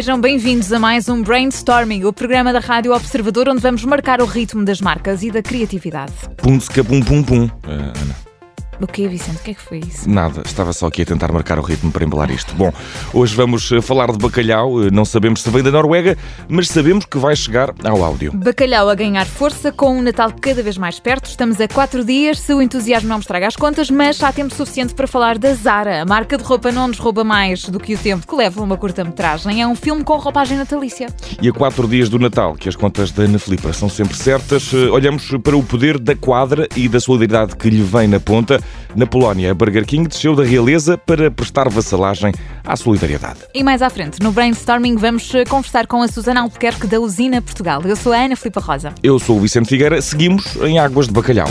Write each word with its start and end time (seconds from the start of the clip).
Sejam 0.00 0.20
bem-vindos 0.20 0.72
a 0.72 0.78
mais 0.78 1.08
um 1.08 1.20
Brainstorming, 1.20 2.04
o 2.04 2.12
programa 2.12 2.52
da 2.52 2.60
Rádio 2.60 2.94
Observador, 2.94 3.48
onde 3.48 3.60
vamos 3.60 3.84
marcar 3.84 4.22
o 4.22 4.24
ritmo 4.24 4.64
das 4.64 4.80
marcas 4.80 5.24
e 5.24 5.32
da 5.32 5.42
criatividade. 5.42 6.12
Pum, 6.36 6.58
pum, 6.58 7.00
pum, 7.02 7.22
pum. 7.24 7.44
Uh, 7.44 8.00
Ana. 8.00 8.29
O 8.80 8.86
quê, 8.86 9.06
Vicente? 9.06 9.36
O 9.36 9.42
que 9.42 9.50
é 9.50 9.54
que 9.54 9.60
foi 9.60 9.78
isso? 9.78 10.08
Nada, 10.08 10.40
estava 10.42 10.72
só 10.72 10.86
aqui 10.86 11.02
a 11.02 11.04
tentar 11.04 11.30
marcar 11.30 11.58
o 11.58 11.62
ritmo 11.62 11.92
para 11.92 12.02
embalar 12.02 12.30
isto. 12.30 12.54
Bom, 12.54 12.72
hoje 13.12 13.34
vamos 13.34 13.70
eh, 13.70 13.82
falar 13.82 14.10
de 14.10 14.16
bacalhau. 14.16 14.82
Eh, 14.82 14.90
não 14.90 15.04
sabemos 15.04 15.42
se 15.42 15.50
vem 15.50 15.62
da 15.62 15.70
Noruega, 15.70 16.16
mas 16.48 16.68
sabemos 16.68 17.04
que 17.04 17.18
vai 17.18 17.36
chegar 17.36 17.74
ao 17.84 18.02
áudio. 18.02 18.32
Bacalhau 18.32 18.88
a 18.88 18.94
ganhar 18.94 19.26
força 19.26 19.70
com 19.70 19.98
um 19.98 20.00
Natal 20.00 20.32
cada 20.40 20.62
vez 20.62 20.78
mais 20.78 20.98
perto. 20.98 21.28
Estamos 21.28 21.60
a 21.60 21.68
quatro 21.68 22.02
dias, 22.02 22.40
se 22.40 22.54
o 22.54 22.62
entusiasmo 22.62 23.10
não 23.10 23.16
me 23.16 23.20
estraga 23.20 23.48
as 23.48 23.54
contas, 23.54 23.90
mas 23.90 24.22
há 24.22 24.32
tempo 24.32 24.54
suficiente 24.54 24.94
para 24.94 25.06
falar 25.06 25.36
da 25.36 25.52
Zara. 25.52 26.00
A 26.00 26.06
marca 26.06 26.38
de 26.38 26.42
roupa 26.42 26.72
não 26.72 26.88
nos 26.88 26.98
rouba 26.98 27.22
mais 27.22 27.68
do 27.68 27.78
que 27.78 27.94
o 27.94 27.98
tempo 27.98 28.26
que 28.26 28.34
leva 28.34 28.62
uma 28.62 28.78
curta-metragem. 28.78 29.60
É 29.60 29.66
um 29.66 29.74
filme 29.74 30.02
com 30.02 30.16
roupagem 30.16 30.56
natalícia. 30.56 31.08
E 31.42 31.50
a 31.50 31.52
quatro 31.52 31.86
dias 31.86 32.08
do 32.08 32.18
Natal, 32.18 32.54
que 32.54 32.66
as 32.66 32.76
contas 32.76 33.10
da 33.10 33.24
Ana 33.24 33.38
Filipa 33.38 33.74
são 33.74 33.90
sempre 33.90 34.16
certas, 34.16 34.72
eh, 34.72 34.88
olhamos 34.88 35.30
para 35.42 35.54
o 35.54 35.62
poder 35.62 35.98
da 35.98 36.16
quadra 36.16 36.66
e 36.74 36.88
da 36.88 36.98
solidariedade 36.98 37.56
que 37.56 37.68
lhe 37.68 37.82
vem 37.82 38.08
na 38.08 38.18
ponta. 38.18 38.58
Na 38.94 39.06
Polónia, 39.06 39.50
a 39.50 39.54
Burger 39.54 39.84
King 39.84 40.08
desceu 40.08 40.34
da 40.34 40.44
realeza 40.44 40.98
para 40.98 41.30
prestar 41.30 41.68
vassalagem 41.68 42.32
à 42.64 42.76
solidariedade. 42.76 43.40
E 43.54 43.62
mais 43.62 43.82
à 43.82 43.90
frente, 43.90 44.20
no 44.20 44.32
Brainstorming, 44.32 44.96
vamos 44.96 45.32
eh, 45.34 45.44
conversar 45.44 45.86
com 45.86 46.02
a 46.02 46.08
Susana 46.08 46.40
Albuquerque 46.42 46.86
da 46.86 46.98
Usina 47.00 47.40
Portugal. 47.40 47.82
Eu 47.84 47.96
sou 47.96 48.12
a 48.12 48.16
Ana 48.16 48.36
Filipa 48.36 48.60
Rosa. 48.60 48.92
Eu 49.02 49.18
sou 49.18 49.36
o 49.36 49.40
Vicente 49.40 49.68
Figueira. 49.68 50.00
Seguimos 50.02 50.56
em 50.56 50.78
Águas 50.78 51.06
de 51.06 51.12
Bacalhau. 51.12 51.48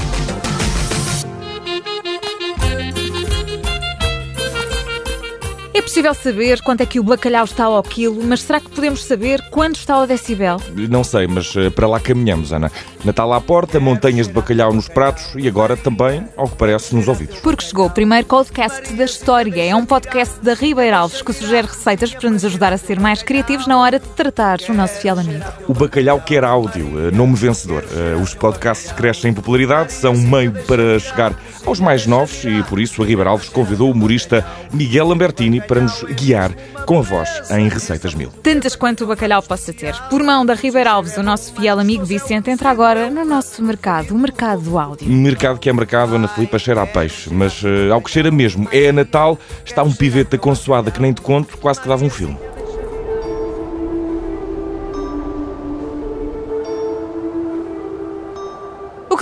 Possível 5.82 6.14
saber 6.14 6.62
quanto 6.62 6.82
é 6.82 6.86
que 6.86 7.00
o 7.00 7.04
bacalhau 7.04 7.46
está 7.46 7.66
ao 7.66 7.84
quilo, 7.84 8.22
mas 8.24 8.42
será 8.42 8.60
que 8.60 8.70
podemos 8.70 9.04
saber 9.04 9.42
quanto 9.50 9.76
está 9.76 9.96
ao 9.96 10.08
decibel? 10.08 10.62
Não 10.90 11.04
sei, 11.04 11.28
mas 11.28 11.56
eh, 11.56 11.70
para 11.70 11.88
lá 11.88 12.00
caminhamos, 12.00 12.52
Ana. 12.52 12.72
Natal 13.04 13.32
à 13.34 13.40
porta, 13.40 13.80
montanhas 13.80 14.28
de 14.28 14.34
bacalhau 14.34 14.74
nos 14.74 14.88
pratos 14.88 15.34
e 15.36 15.48
agora 15.48 15.78
também, 15.78 16.26
ao 16.36 16.48
que 16.48 16.56
parece, 16.56 16.96
nos 16.96 17.08
ouvidos. 17.08 17.40
Porque 17.40 17.64
chegou 17.64 17.86
o 17.86 17.90
primeiro 17.90 18.28
podcast 18.28 18.94
da 18.94 19.06
história. 19.06 19.64
É 19.64 19.76
um 19.76 19.86
podcast 19.86 20.44
da 20.44 20.54
Ribeira 20.54 20.98
Alves 20.98 21.22
que 21.22 21.32
sugere 21.32 21.68
receitas 21.68 22.14
para 22.14 22.30
nos 22.30 22.44
ajudar 22.44 22.74
a 22.74 22.78
ser 22.78 23.00
mais 23.00 23.24
criativos 23.24 23.68
na 23.68 23.80
hora 23.80 24.00
de 24.00 24.08
tratar 24.10 24.60
o 24.68 24.74
nosso 24.74 25.00
fiel 25.00 25.20
amigo. 25.20 25.46
O 25.68 25.74
bacalhau 25.74 26.20
quer 26.20 26.44
áudio, 26.44 27.08
eh, 27.08 27.12
nome 27.12 27.36
vencedor. 27.36 27.86
Eh, 27.92 28.16
os 28.22 28.34
podcasts 28.34 28.92
crescem 28.92 29.32
em 29.32 29.34
popularidade, 29.34 29.94
são 29.94 30.14
um 30.14 30.28
meio 30.28 30.52
para 30.66 31.00
chegar 31.00 31.34
aos 31.66 31.80
mais 31.80 32.06
novos 32.06 32.44
e 32.44 32.64
por 32.64 32.80
isso 32.80 33.02
a 33.02 33.06
Ribeira 33.06 33.30
Alves 33.30 33.50
convidou 33.50 33.90
o 33.90 33.92
humorista 33.92 34.46
Miguel 34.74 35.08
Lambertini 35.08 35.62
para 35.70 35.82
nos 35.82 36.04
guiar 36.04 36.52
com 36.88 36.98
a 36.98 37.02
voz 37.04 37.30
em 37.52 37.70
Receitas 37.70 38.16
Mil. 38.16 38.32
Tantas 38.42 38.76
quanto 38.76 39.04
o 39.04 39.08
bacalhau 39.08 39.44
possa 39.44 39.72
ter. 39.72 39.94
Por 40.10 40.24
mão 40.24 40.44
da 40.44 40.56
Ribeira 40.56 40.90
Alves, 40.90 41.16
o 41.16 41.22
nosso 41.22 41.54
fiel 41.54 41.78
amigo 41.78 42.04
Vicente 42.04 42.50
entra 42.50 42.72
agora 42.72 43.12
no 43.12 43.24
nosso 43.24 43.64
mercado, 43.64 44.16
o 44.16 44.18
mercado 44.18 44.64
do 44.64 44.80
áudio. 44.80 45.08
Mercado 45.08 45.60
que 45.60 45.70
é 45.70 45.74
mercado, 45.74 46.16
Ana 46.16 46.28
Filipa 46.28 46.58
cheira 46.58 46.82
a 46.82 46.88
peixe, 46.88 47.32
mas 47.32 47.62
uh, 47.62 47.94
ao 47.94 48.02
que 48.02 48.10
cheira 48.10 48.32
mesmo, 48.32 48.68
é 48.72 48.90
a 48.90 48.94
Natal, 48.94 49.38
está 49.64 49.84
um 49.84 49.94
pivete 49.94 50.32
da 50.32 50.38
consoada 50.40 50.90
que 50.90 51.00
nem 51.00 51.14
te 51.14 51.22
conto, 51.22 51.56
quase 51.60 51.80
que 51.80 51.88
dava 51.88 52.04
um 52.04 52.10
filme. 52.10 52.49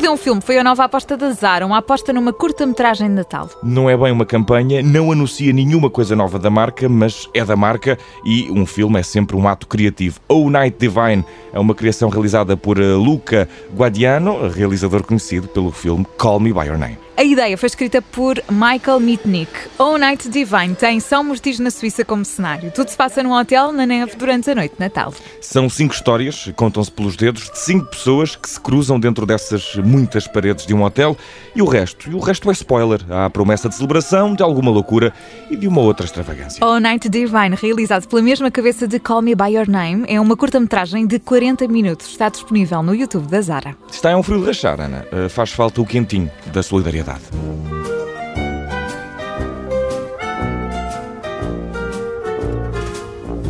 Deu 0.07 0.13
um 0.13 0.17
filme 0.17 0.39
foi 0.39 0.57
a 0.57 0.63
nova 0.63 0.85
aposta 0.85 1.17
da 1.17 1.31
Zara, 1.31 1.65
uma 1.65 1.79
aposta 1.79 2.13
numa 2.13 2.31
curta-metragem 2.31 3.09
de 3.09 3.13
Natal. 3.13 3.49
Não 3.61 3.89
é 3.89 3.97
bem 3.97 4.09
uma 4.09 4.25
campanha, 4.25 4.81
não 4.81 5.11
anuncia 5.11 5.51
nenhuma 5.51 5.89
coisa 5.89 6.15
nova 6.15 6.39
da 6.39 6.49
marca, 6.49 6.87
mas 6.87 7.27
é 7.33 7.43
da 7.43 7.57
marca 7.57 7.97
e 8.23 8.49
um 8.49 8.65
filme 8.65 8.97
é 8.97 9.03
sempre 9.03 9.35
um 9.35 9.45
ato 9.45 9.67
criativo. 9.67 10.21
O 10.29 10.49
Night 10.49 10.77
Divine 10.79 11.25
é 11.51 11.59
uma 11.59 11.75
criação 11.75 12.07
realizada 12.07 12.55
por 12.55 12.79
eh, 12.79 12.93
Luca 12.93 13.49
Guadiano, 13.75 14.47
realizador 14.47 15.03
conhecido 15.03 15.49
pelo 15.49 15.71
filme 15.71 16.07
Call 16.17 16.39
Me 16.39 16.53
By 16.53 16.67
Your 16.67 16.77
Name. 16.77 17.06
A 17.17 17.23
ideia 17.23 17.57
foi 17.57 17.65
escrita 17.65 17.99
por 17.99 18.35
Michael 18.47 18.99
Mitnick. 18.99 19.51
All 19.79 19.97
Night 19.97 20.29
Divine 20.29 20.75
tem 20.75 20.99
São 20.99 21.23
Mostis 21.23 21.57
na 21.57 21.71
Suíça 21.71 22.05
como 22.05 22.23
cenário. 22.23 22.69
Tudo 22.69 22.89
se 22.89 22.95
passa 22.95 23.23
num 23.23 23.33
hotel 23.33 23.73
na 23.73 23.87
neve 23.87 24.15
durante 24.15 24.51
a 24.51 24.53
noite 24.53 24.75
de 24.75 24.79
Natal. 24.79 25.11
São 25.41 25.67
cinco 25.67 25.95
histórias, 25.95 26.47
contam-se 26.55 26.91
pelos 26.91 27.15
dedos, 27.15 27.49
de 27.49 27.57
cinco 27.57 27.87
pessoas 27.87 28.35
que 28.35 28.47
se 28.47 28.59
cruzam 28.59 28.99
dentro 28.99 29.25
dessas 29.25 29.77
muitas 29.77 30.27
paredes 30.27 30.67
de 30.67 30.75
um 30.75 30.83
hotel 30.83 31.17
e 31.55 31.61
o 31.63 31.65
resto, 31.65 32.07
e 32.07 32.13
o 32.13 32.19
resto 32.19 32.51
é 32.51 32.53
spoiler. 32.53 33.01
Há 33.09 33.25
a 33.25 33.29
promessa 33.31 33.67
de 33.67 33.73
celebração, 33.73 34.35
de 34.35 34.43
alguma 34.43 34.69
loucura 34.69 35.11
e 35.49 35.55
de 35.55 35.67
uma 35.67 35.81
outra 35.81 36.05
extravagância. 36.05 36.63
All 36.63 36.79
Night 36.79 37.09
Divine, 37.09 37.55
realizado 37.59 38.07
pela 38.07 38.21
mesma 38.21 38.51
cabeça 38.51 38.87
de 38.87 38.99
Call 38.99 39.23
Me 39.23 39.33
By 39.33 39.55
Your 39.55 39.67
Name, 39.67 40.05
é 40.07 40.21
uma 40.21 40.37
curta-metragem 40.37 41.07
de 41.07 41.17
40 41.17 41.67
minutos. 41.67 42.09
Está 42.09 42.29
disponível 42.29 42.83
no 42.83 42.93
YouTube 42.93 43.25
da 43.27 43.41
Zara. 43.41 43.75
Está 43.91 44.15
um 44.15 44.21
frio 44.21 44.41
de 44.41 44.45
rachar, 44.45 44.79
Ana. 44.79 45.03
Uh, 45.11 45.27
faz 45.27 45.51
falta 45.51 45.81
o 45.81 45.85
quentinho 45.85 46.29
da 46.53 46.61
solidariedade 46.61 47.06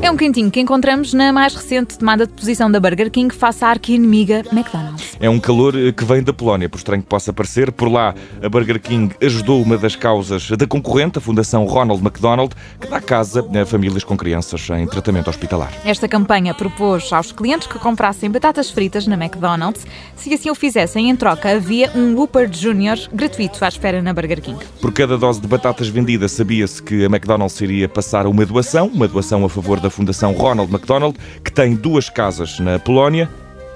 É 0.01 0.11
um 0.11 0.15
quentinho 0.15 0.51
que 0.51 0.59
encontramos 0.59 1.13
na 1.13 1.33
mais 1.33 1.53
recente 1.53 1.97
tomada 1.97 2.25
de 2.25 2.33
posição 2.33 2.71
da 2.71 2.79
Burger 2.79 3.11
King 3.11 3.33
face 3.33 3.63
à 3.63 3.69
arqui-inimiga 3.69 4.43
McDonald's. 4.51 5.06
É 5.19 5.29
um 5.29 5.39
calor 5.39 5.75
eh, 5.75 5.91
que 5.91 6.05
vem 6.05 6.21
da 6.21 6.31
Polónia, 6.31 6.69
por 6.69 6.77
estranho 6.77 7.01
que 7.01 7.07
possa 7.07 7.33
parecer. 7.33 7.71
Por 7.71 7.89
lá, 7.89 8.13
a 8.41 8.49
Burger 8.49 8.79
King 8.79 9.13
ajudou 9.21 9.61
uma 9.61 9.77
das 9.77 9.95
causas 9.95 10.49
da 10.51 10.67
concorrente, 10.67 11.17
a 11.17 11.21
Fundação 11.21 11.65
Ronald 11.65 12.01
McDonald, 12.01 12.53
que 12.79 12.87
dá 12.87 13.01
casa 13.01 13.45
a 13.59 13.65
famílias 13.65 14.03
com 14.03 14.15
crianças 14.15 14.67
em 14.69 14.85
tratamento 14.87 15.29
hospitalar. 15.29 15.71
Esta 15.83 16.07
campanha 16.07 16.53
propôs 16.53 17.11
aos 17.11 17.31
clientes 17.31 17.67
que 17.67 17.79
comprassem 17.79 18.29
batatas 18.29 18.69
fritas 18.69 19.07
na 19.07 19.15
McDonald's. 19.15 19.85
Se 20.15 20.33
assim 20.33 20.49
o 20.49 20.55
fizessem, 20.55 21.09
em 21.09 21.15
troca 21.15 21.49
havia 21.51 21.91
um 21.95 22.15
Whopper 22.15 22.49
Junior 22.51 22.97
gratuito 23.13 23.63
à 23.63 23.67
espera 23.67 24.01
na 24.01 24.13
Burger 24.13 24.41
King. 24.41 24.63
Por 24.81 24.93
cada 24.93 25.17
dose 25.17 25.41
de 25.41 25.47
batatas 25.47 25.87
vendida, 25.87 26.27
sabia-se 26.27 26.81
que 26.81 27.03
a 27.03 27.07
McDonald's 27.07 27.59
iria 27.61 27.89
passar 27.89 28.27
uma 28.27 28.45
doação, 28.45 28.87
uma 28.87 29.07
doação 29.07 29.43
a 29.45 29.49
favor 29.49 29.79
da 29.79 29.89
Fundação 29.89 30.33
Ronald 30.33 30.71
McDonald, 30.71 31.17
que 31.43 31.51
tem 31.51 31.75
duas 31.75 32.09
casas 32.09 32.59
na 32.59 32.77
Polónia. 32.79 33.29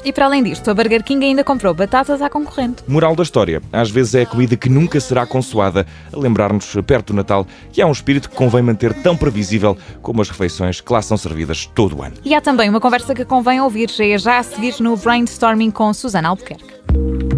E 0.04 0.12
para 0.12 0.26
além 0.26 0.44
disto, 0.44 0.70
a 0.70 0.74
Burger 0.74 1.04
King 1.04 1.26
ainda 1.26 1.44
comprou 1.44 1.74
batatas 1.74 2.22
à 2.22 2.30
concorrente. 2.30 2.84
Moral 2.88 3.16
da 3.16 3.24
história: 3.24 3.62
às 3.72 3.90
vezes 3.90 4.16
é 4.16 4.22
a 4.22 4.26
comida 4.26 4.56
que 4.56 4.70
nunca 4.70 5.00
será 5.00 5.26
consoada, 5.26 5.86
a 6.12 6.18
lembrar-nos, 6.18 6.76
perto 6.86 7.08
do 7.08 7.18
Natal, 7.18 7.46
que 7.72 7.82
há 7.82 7.88
um 7.88 7.92
espírito 7.92 8.30
que 8.30 8.36
convém 8.36 8.62
manter 8.62 8.94
tão 9.02 9.16
previsível 9.16 9.78
como 10.02 10.22
as 10.22 10.30
refeições 10.30 10.82
que 10.82 10.92
lá 10.92 11.02
são 11.02 11.18
servidas 11.18 11.66
todo 11.66 11.98
o 11.98 12.04
ano. 12.04 12.16
E 12.24 12.34
há 12.34 12.42
também 12.42 12.70
uma 12.70 12.80
conversa 12.80 13.14
que 13.14 13.26
convém 13.26 13.62
ouvir, 13.62 13.90
é 14.00 14.18
já 14.18 14.40
a 14.40 14.44
seguir 14.44 14.76
no 14.80 14.98
Brainstorming 14.98 15.72
com 15.72 15.94
Susana 15.94 16.30
Albuquerque. 16.30 17.31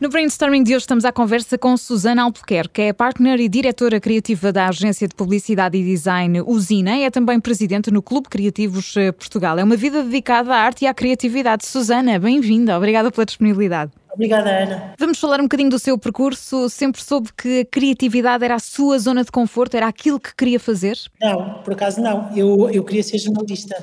No 0.00 0.08
brainstorming 0.08 0.62
de 0.62 0.76
hoje 0.76 0.84
estamos 0.84 1.04
à 1.04 1.10
conversa 1.10 1.58
com 1.58 1.76
Susana 1.76 2.22
Albuquerque, 2.22 2.74
que 2.74 2.82
é 2.82 2.92
partner 2.92 3.40
e 3.40 3.48
diretora 3.48 3.98
criativa 3.98 4.52
da 4.52 4.68
agência 4.68 5.08
de 5.08 5.14
publicidade 5.14 5.76
e 5.76 5.82
design 5.82 6.40
Usina 6.42 6.96
e 6.96 7.02
é 7.02 7.10
também 7.10 7.40
presidente 7.40 7.90
no 7.90 8.00
Clube 8.00 8.28
Criativos 8.28 8.96
eh, 8.96 9.10
Portugal. 9.10 9.58
É 9.58 9.64
uma 9.64 9.74
vida 9.74 10.04
dedicada 10.04 10.54
à 10.54 10.58
arte 10.58 10.84
e 10.84 10.86
à 10.86 10.94
criatividade. 10.94 11.66
Susana, 11.66 12.16
bem-vinda. 12.16 12.76
Obrigada 12.76 13.10
pela 13.10 13.26
disponibilidade. 13.26 13.90
Obrigada, 14.12 14.48
Ana. 14.48 14.94
Vamos 14.96 15.18
falar 15.18 15.40
um 15.40 15.44
bocadinho 15.44 15.70
do 15.70 15.80
seu 15.80 15.98
percurso. 15.98 16.68
Sempre 16.68 17.02
soube 17.02 17.30
que 17.36 17.62
a 17.62 17.64
criatividade 17.64 18.44
era 18.44 18.54
a 18.54 18.60
sua 18.60 19.00
zona 19.00 19.24
de 19.24 19.32
conforto, 19.32 19.76
era 19.76 19.88
aquilo 19.88 20.20
que 20.20 20.32
queria 20.32 20.60
fazer? 20.60 20.96
Não, 21.20 21.54
por 21.64 21.72
acaso 21.72 22.00
não. 22.00 22.30
Eu, 22.36 22.70
eu 22.70 22.84
queria 22.84 23.02
ser 23.02 23.18
jornalista. 23.18 23.74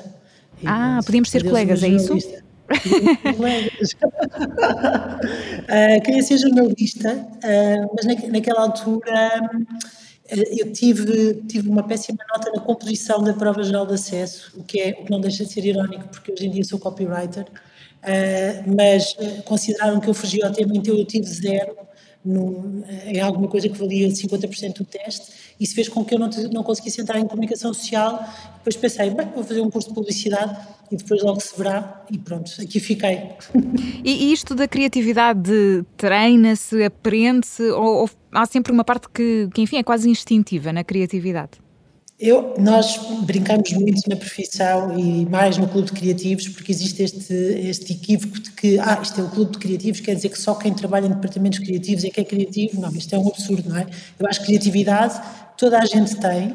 Ah, 0.64 1.00
podíamos 1.04 1.28
ser 1.28 1.44
colegas, 1.44 1.82
é 1.82 1.88
isso? 1.88 2.16
Uh, 5.68 6.02
queria 6.04 6.22
ser 6.22 6.38
jornalista, 6.38 7.12
uh, 7.14 7.90
mas 7.94 8.04
na, 8.06 8.14
naquela 8.28 8.62
altura 8.62 9.50
uh, 9.52 10.44
eu 10.58 10.72
tive, 10.72 11.42
tive 11.48 11.68
uma 11.68 11.82
péssima 11.82 12.18
nota 12.34 12.50
na 12.52 12.60
composição 12.60 13.22
da 13.22 13.32
prova 13.32 13.62
geral 13.62 13.86
de 13.86 13.94
acesso, 13.94 14.52
o 14.58 14.64
que, 14.64 14.80
é, 14.80 14.90
o 15.00 15.04
que 15.04 15.10
não 15.10 15.20
deixa 15.20 15.44
de 15.44 15.52
ser 15.52 15.64
irónico, 15.64 16.08
porque 16.08 16.32
hoje 16.32 16.46
em 16.46 16.50
dia 16.50 16.64
sou 16.64 16.78
copywriter, 16.78 17.46
mas 18.76 19.16
consideraram 19.44 19.98
que 19.98 20.08
eu 20.08 20.14
fugi 20.14 20.42
ao 20.42 20.52
tema, 20.52 20.76
então 20.76 20.94
eu 20.94 21.04
tive 21.04 21.26
zero 21.26 21.76
num, 22.26 22.82
em 23.06 23.20
alguma 23.20 23.48
coisa 23.48 23.68
que 23.68 23.78
valia 23.78 24.08
50% 24.08 24.78
do 24.78 24.84
teste, 24.84 25.30
isso 25.58 25.74
fez 25.74 25.88
com 25.88 26.04
que 26.04 26.14
eu 26.14 26.18
não, 26.18 26.28
não 26.52 26.62
conseguisse 26.62 27.00
entrar 27.00 27.18
em 27.18 27.26
comunicação 27.26 27.72
social. 27.72 28.22
Depois 28.58 28.76
pensei, 28.76 29.10
bem, 29.10 29.28
vou 29.34 29.44
fazer 29.44 29.60
um 29.60 29.70
curso 29.70 29.88
de 29.88 29.94
publicidade 29.94 30.56
e 30.90 30.96
depois 30.96 31.22
logo 31.22 31.40
se 31.40 31.56
verá, 31.56 32.04
e 32.10 32.18
pronto, 32.18 32.50
aqui 32.60 32.80
fiquei. 32.80 33.30
E 34.04 34.32
isto 34.32 34.54
da 34.54 34.68
criatividade 34.68 35.84
treina-se, 35.96 36.84
aprende-se, 36.84 37.62
ou, 37.70 38.02
ou, 38.02 38.10
há 38.30 38.46
sempre 38.46 38.72
uma 38.72 38.84
parte 38.84 39.08
que, 39.08 39.48
que, 39.52 39.62
enfim, 39.62 39.78
é 39.78 39.82
quase 39.82 40.08
instintiva 40.08 40.72
na 40.72 40.84
criatividade? 40.84 41.65
Eu, 42.18 42.54
nós 42.58 42.98
brincamos 43.26 43.70
muito 43.74 44.08
na 44.08 44.16
profissão 44.16 44.98
e 44.98 45.26
mais 45.26 45.58
no 45.58 45.68
clube 45.68 45.88
de 45.88 45.92
criativos 45.92 46.48
porque 46.48 46.72
existe 46.72 47.02
este, 47.02 47.34
este 47.34 47.92
equívoco 47.92 48.40
de 48.40 48.50
que 48.52 48.78
ah, 48.78 48.98
isto 49.02 49.20
é 49.20 49.24
o 49.24 49.28
clube 49.28 49.52
de 49.52 49.58
criativos, 49.58 50.00
quer 50.00 50.14
dizer 50.14 50.30
que 50.30 50.38
só 50.38 50.54
quem 50.54 50.72
trabalha 50.72 51.06
em 51.06 51.10
departamentos 51.10 51.58
criativos 51.58 52.04
é 52.04 52.08
que 52.08 52.18
é 52.18 52.24
criativo. 52.24 52.80
Não, 52.80 52.90
isto 52.92 53.14
é 53.14 53.18
um 53.18 53.28
absurdo, 53.28 53.68
não 53.68 53.76
é? 53.76 53.86
Eu 54.18 54.26
acho 54.26 54.40
que 54.40 54.46
criatividade 54.46 55.20
toda 55.56 55.78
a 55.78 55.84
gente 55.84 56.16
tem. 56.16 56.48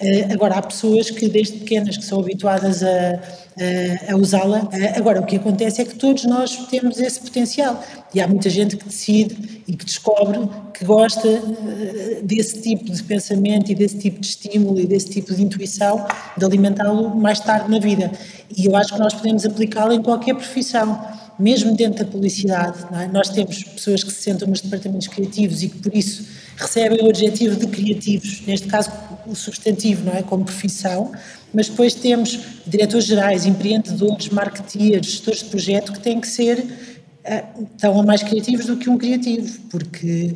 Uh, 0.00 0.32
agora, 0.32 0.56
há 0.56 0.62
pessoas 0.62 1.10
que 1.10 1.28
desde 1.28 1.58
pequenas 1.58 1.96
que 1.96 2.04
são 2.04 2.20
habituadas 2.20 2.84
a, 2.84 2.86
a, 2.88 4.12
a 4.12 4.16
usá-la. 4.16 4.60
Uh, 4.62 4.70
agora, 4.96 5.20
o 5.20 5.26
que 5.26 5.36
acontece 5.36 5.82
é 5.82 5.84
que 5.84 5.96
todos 5.96 6.24
nós 6.24 6.56
temos 6.70 7.00
esse 7.00 7.20
potencial 7.20 7.82
e 8.14 8.20
há 8.20 8.28
muita 8.28 8.48
gente 8.48 8.76
que 8.76 8.84
decide 8.84 9.62
e 9.66 9.74
que 9.74 9.84
descobre 9.84 10.38
que 10.72 10.84
gosta 10.84 11.28
uh, 11.28 12.22
desse 12.22 12.62
tipo 12.62 12.92
de 12.92 13.02
pensamento 13.02 13.72
e 13.72 13.74
desse 13.74 13.98
tipo 13.98 14.20
de 14.20 14.26
estímulo 14.28 14.80
e 14.80 14.86
desse 14.86 15.10
tipo 15.10 15.34
de 15.34 15.42
intuição 15.42 16.06
de 16.36 16.44
alimentá-lo 16.44 17.16
mais 17.16 17.40
tarde 17.40 17.68
na 17.68 17.80
vida. 17.80 18.12
E 18.56 18.66
eu 18.66 18.76
acho 18.76 18.92
que 18.92 19.00
nós 19.00 19.14
podemos 19.14 19.44
aplicá-lo 19.44 19.92
em 19.92 20.02
qualquer 20.02 20.34
profissão 20.34 20.96
mesmo 21.38 21.74
dentro 21.76 22.04
da 22.04 22.10
publicidade, 22.10 22.84
é? 22.92 23.06
nós 23.06 23.28
temos 23.28 23.62
pessoas 23.62 24.02
que 24.02 24.10
se 24.10 24.22
sentam 24.22 24.48
nos 24.48 24.60
departamentos 24.60 25.06
criativos 25.06 25.62
e 25.62 25.68
que 25.68 25.78
por 25.78 25.94
isso 25.94 26.26
recebem 26.58 27.00
o 27.02 27.08
adjetivo 27.08 27.56
de 27.56 27.66
criativos, 27.66 28.42
neste 28.46 28.66
caso 28.66 28.90
o 29.26 29.34
substantivo, 29.34 30.04
não 30.06 30.14
é? 30.14 30.22
Como 30.22 30.44
profissão, 30.44 31.12
mas 31.54 31.68
depois 31.68 31.94
temos 31.94 32.38
diretores 32.66 33.06
gerais, 33.06 33.46
empreendedores, 33.46 34.28
marketeers, 34.28 35.06
gestores 35.06 35.40
de 35.40 35.46
projeto 35.46 35.92
que 35.92 36.00
têm 36.00 36.20
que 36.20 36.26
ser 36.26 36.58
uh, 36.58 38.02
mais 38.04 38.22
criativos 38.22 38.66
do 38.66 38.76
que 38.76 38.90
um 38.90 38.98
criativo, 38.98 39.60
porque 39.70 40.34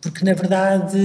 porque 0.00 0.24
na 0.24 0.32
verdade, 0.32 0.98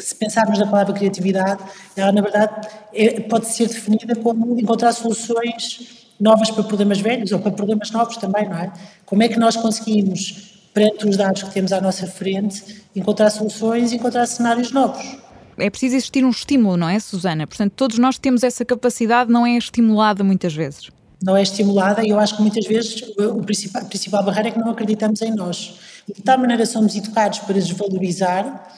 se 0.00 0.14
pensarmos 0.14 0.58
na 0.60 0.66
palavra 0.66 0.94
criatividade, 0.94 1.60
ela 1.96 2.12
na 2.12 2.22
verdade 2.22 2.68
é, 2.94 3.20
pode 3.20 3.48
ser 3.48 3.66
definida 3.66 4.14
como 4.14 4.58
encontrar 4.58 4.92
soluções 4.92 6.04
novas 6.20 6.48
para 6.50 6.62
problemas 6.62 7.00
velhos 7.00 7.32
ou 7.32 7.40
para 7.40 7.50
problemas 7.50 7.90
novos 7.90 8.16
também, 8.16 8.48
não 8.48 8.56
é? 8.56 8.72
Como 9.04 9.20
é 9.22 9.28
que 9.28 9.36
nós 9.36 9.56
conseguimos, 9.56 10.53
perante 10.74 11.08
os 11.08 11.16
dados 11.16 11.44
que 11.44 11.50
temos 11.52 11.72
à 11.72 11.80
nossa 11.80 12.06
frente, 12.06 12.82
encontrar 12.94 13.30
soluções 13.30 13.92
e 13.92 13.94
encontrar 13.94 14.26
cenários 14.26 14.72
novos? 14.72 15.16
É 15.56 15.70
preciso 15.70 15.94
existir 15.94 16.24
um 16.24 16.30
estímulo, 16.30 16.76
não 16.76 16.88
é, 16.88 16.98
Susana? 16.98 17.46
Portanto, 17.46 17.72
todos 17.76 17.96
nós 17.96 18.18
temos 18.18 18.42
essa 18.42 18.64
capacidade, 18.64 19.30
não 19.30 19.46
é 19.46 19.56
estimulada 19.56 20.24
muitas 20.24 20.52
vezes. 20.52 20.90
Não 21.22 21.36
é 21.36 21.42
estimulada 21.42 22.04
e 22.04 22.10
eu 22.10 22.18
acho 22.18 22.36
que 22.36 22.42
muitas 22.42 22.66
vezes 22.66 23.02
o 23.16 23.42
principal, 23.42 23.82
a 23.82 23.84
principal 23.84 24.24
barreira 24.24 24.48
é 24.48 24.50
que 24.50 24.58
não 24.58 24.70
acreditamos 24.70 25.22
em 25.22 25.30
nós. 25.30 25.78
E 26.08 26.12
de 26.12 26.22
tal 26.22 26.36
maneira 26.38 26.66
somos 26.66 26.94
educados 26.96 27.38
para 27.38 27.54
desvalorizar 27.54 28.68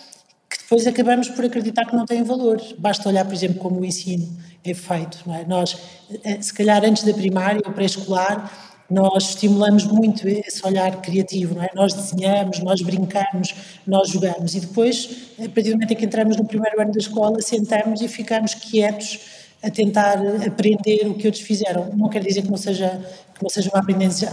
que 0.48 0.58
depois 0.58 0.86
acabamos 0.86 1.28
por 1.30 1.44
acreditar 1.44 1.86
que 1.86 1.96
não 1.96 2.04
têm 2.04 2.22
valor. 2.22 2.60
Basta 2.78 3.08
olhar, 3.08 3.24
por 3.24 3.34
exemplo, 3.34 3.58
como 3.58 3.80
o 3.80 3.84
ensino 3.84 4.28
é 4.62 4.74
feito. 4.74 5.18
É? 5.32 5.44
Nós, 5.44 5.76
eh, 6.22 6.40
se 6.40 6.52
calhar 6.52 6.84
antes 6.84 7.02
da 7.02 7.14
primária 7.14 7.60
ou 7.64 7.72
pré-escolar, 7.72 8.75
nós 8.90 9.30
estimulamos 9.30 9.84
muito 9.84 10.28
esse 10.28 10.64
olhar 10.64 11.00
criativo, 11.02 11.54
não 11.54 11.62
é? 11.62 11.70
Nós 11.74 11.92
desenhamos, 11.92 12.60
nós 12.60 12.80
brincamos, 12.82 13.54
nós 13.86 14.08
jogamos 14.10 14.54
e 14.54 14.60
depois, 14.60 15.32
a 15.38 15.48
partir 15.48 15.70
do 15.70 15.72
momento 15.72 15.92
em 15.92 15.96
que 15.96 16.04
entramos 16.04 16.36
no 16.36 16.44
primeiro 16.44 16.80
ano 16.80 16.92
da 16.92 16.98
escola, 16.98 17.40
sentamos 17.42 18.00
e 18.00 18.08
ficamos 18.08 18.54
quietos 18.54 19.18
a 19.62 19.70
tentar 19.70 20.18
aprender 20.46 21.06
o 21.08 21.14
que 21.14 21.26
outros 21.26 21.42
fizeram. 21.42 21.90
Não 21.96 22.08
quer 22.08 22.22
dizer 22.22 22.42
que 22.42 22.50
não 22.50 22.56
seja, 22.56 22.88
que 23.34 23.42
não 23.42 23.50
seja 23.50 23.70
uma 23.70 23.80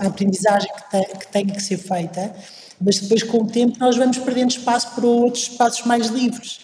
aprendizagem 0.08 0.70
que, 0.92 1.18
que 1.18 1.28
tenha 1.28 1.54
que 1.54 1.62
ser 1.62 1.78
feita, 1.78 2.34
mas 2.80 3.00
depois 3.00 3.24
com 3.24 3.40
o 3.40 3.48
tempo 3.48 3.78
nós 3.80 3.96
vamos 3.96 4.18
perdendo 4.20 4.52
espaço 4.52 4.94
para 4.94 5.06
outros 5.06 5.44
espaços 5.44 5.86
mais 5.86 6.08
livres. 6.08 6.60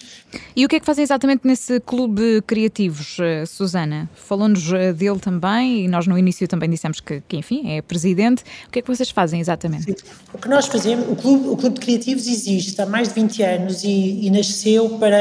E 0.56 0.66
o 0.66 0.70
que 0.70 0.76
é 0.76 0.80
que 0.80 0.86
fazem 0.86 1.04
exatamente 1.04 1.42
nesse 1.46 1.80
clube 1.80 2.42
criativos, 2.46 3.18
eh, 3.20 3.46
Susana? 3.46 4.10
Falou-nos 4.14 4.72
eh, 4.72 4.94
dele 4.94 5.20
também 5.20 5.86
e 5.86 5.88
nós 5.88 6.06
no 6.06 6.18
início 6.18 6.48
também 6.48 6.70
dissemos 6.70 7.00
que, 7.00 7.22
que, 7.28 7.38
enfim, 7.38 7.72
é 7.72 7.81
presidente. 7.81 8.44
O 8.68 8.72
que 8.72 8.80
é 8.80 8.81
que 8.81 8.88
vocês 8.88 9.10
fazem 9.10 9.40
exatamente? 9.40 9.86
Sim. 9.86 9.96
O 10.34 10.38
que 10.38 10.48
nós 10.48 10.68
fazemos, 10.68 11.08
o 11.10 11.16
clube, 11.16 11.48
o 11.48 11.58
clube 11.58 11.80
de 11.80 11.81
Criativos 11.81 12.28
existe 12.28 12.80
há 12.81 12.86
mais 12.86 13.10
de 13.10 13.16
20 13.16 13.44
anos 13.44 13.84
e, 13.84 14.26
e 14.26 14.30
nasceu 14.30 14.98
para, 15.00 15.18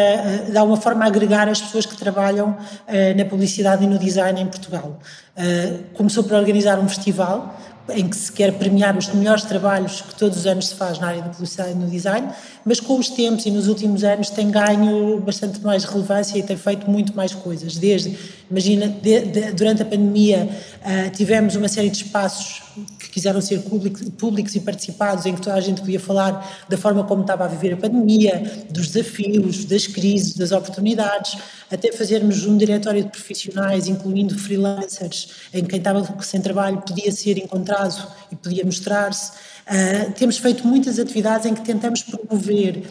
uh, 0.47 0.51
de 0.51 0.59
alguma 0.59 0.77
forma, 0.81 1.05
agregar 1.07 1.49
as 1.49 1.61
pessoas 1.61 1.87
que 1.87 1.97
trabalham 1.97 2.51
uh, 2.51 3.17
na 3.17 3.25
publicidade 3.25 3.85
e 3.85 3.87
no 3.87 3.99
design 3.99 4.41
em 4.41 4.47
Portugal. 4.47 4.99
Uh, 5.37 5.85
começou 5.95 6.25
por 6.25 6.35
organizar 6.35 6.79
um 6.79 6.89
festival 6.89 7.57
em 7.91 8.09
que 8.09 8.17
se 8.17 8.31
quer 8.31 8.53
premiar 8.53 8.97
os 8.97 9.09
melhores 9.09 9.45
trabalhos 9.45 10.01
que 10.03 10.15
todos 10.15 10.39
os 10.39 10.47
anos 10.47 10.69
se 10.69 10.75
faz 10.75 10.99
na 10.99 11.09
área 11.09 11.23
da 11.23 11.29
publicidade 11.31 11.73
e 11.73 11.75
no 11.75 11.89
design, 11.89 12.29
mas 12.65 12.81
com 12.81 12.99
os 12.99 13.09
tempos 13.09 13.47
e 13.47 13.51
nos 13.51 13.67
últimos 13.69 14.05
anos 14.05 14.31
tem 14.31 14.51
ganho 14.51 15.21
bastante 15.21 15.61
mais 15.61 15.85
relevância 15.85 16.39
e 16.39 16.43
tem 16.43 16.57
feito 16.57 16.91
muito 16.91 17.15
mais 17.17 17.35
coisas. 17.35 17.77
Desde, 17.77 18.17
imagina, 18.51 18.89
de, 18.89 19.21
de, 19.21 19.53
durante 19.53 19.83
a 19.83 19.85
pandemia 19.85 20.49
uh, 20.83 21.11
tivemos 21.11 21.57
uma 21.57 21.69
série 21.69 21.89
de 21.89 22.05
espaços 22.05 22.68
que 22.99 23.11
quiseram 23.11 23.41
ser 23.41 23.63
públicos 23.63 24.55
e 24.55 24.61
participados, 24.61 25.27
em 25.27 25.35
que 25.35 25.41
toda 25.41 25.57
a 25.57 25.61
gente 25.61 25.81
podia 25.81 26.01
falar 26.01 26.67
da 26.69 26.77
forma 26.77 27.05
como 27.05 27.23
estava 27.23 27.45
a 27.45 27.49
viver 27.49 27.75
a 27.75 27.77
pandemia, 27.77 28.67
dos 28.71 28.89
desafios, 28.89 29.65
das 29.65 29.87
crises, 29.87 30.35
das 30.35 30.53
oportunidades, 30.53 31.39
até 31.71 31.93
fazermos 31.93 32.47
um 32.47 32.57
diretório 32.57 33.05
de 33.05 33.11
profissionais, 33.11 33.87
incluindo 33.87 34.39
freelancers, 34.39 35.29
em 35.53 35.63
que 35.63 35.71
quem 35.71 35.79
estava 35.79 36.23
sem 36.23 36.41
trabalho 36.41 36.83
podia 36.83 37.11
ser 37.13 37.39
encontrado 37.39 38.07
e 38.33 38.37
podia 38.37 38.65
mostrar-se. 38.65 39.33
Uh, 39.67 40.13
temos 40.13 40.39
feito 40.39 40.67
muitas 40.67 40.99
atividades 40.99 41.47
em 41.47 41.55
que 41.55 41.63
tentamos 41.63 42.03
promover 42.03 42.85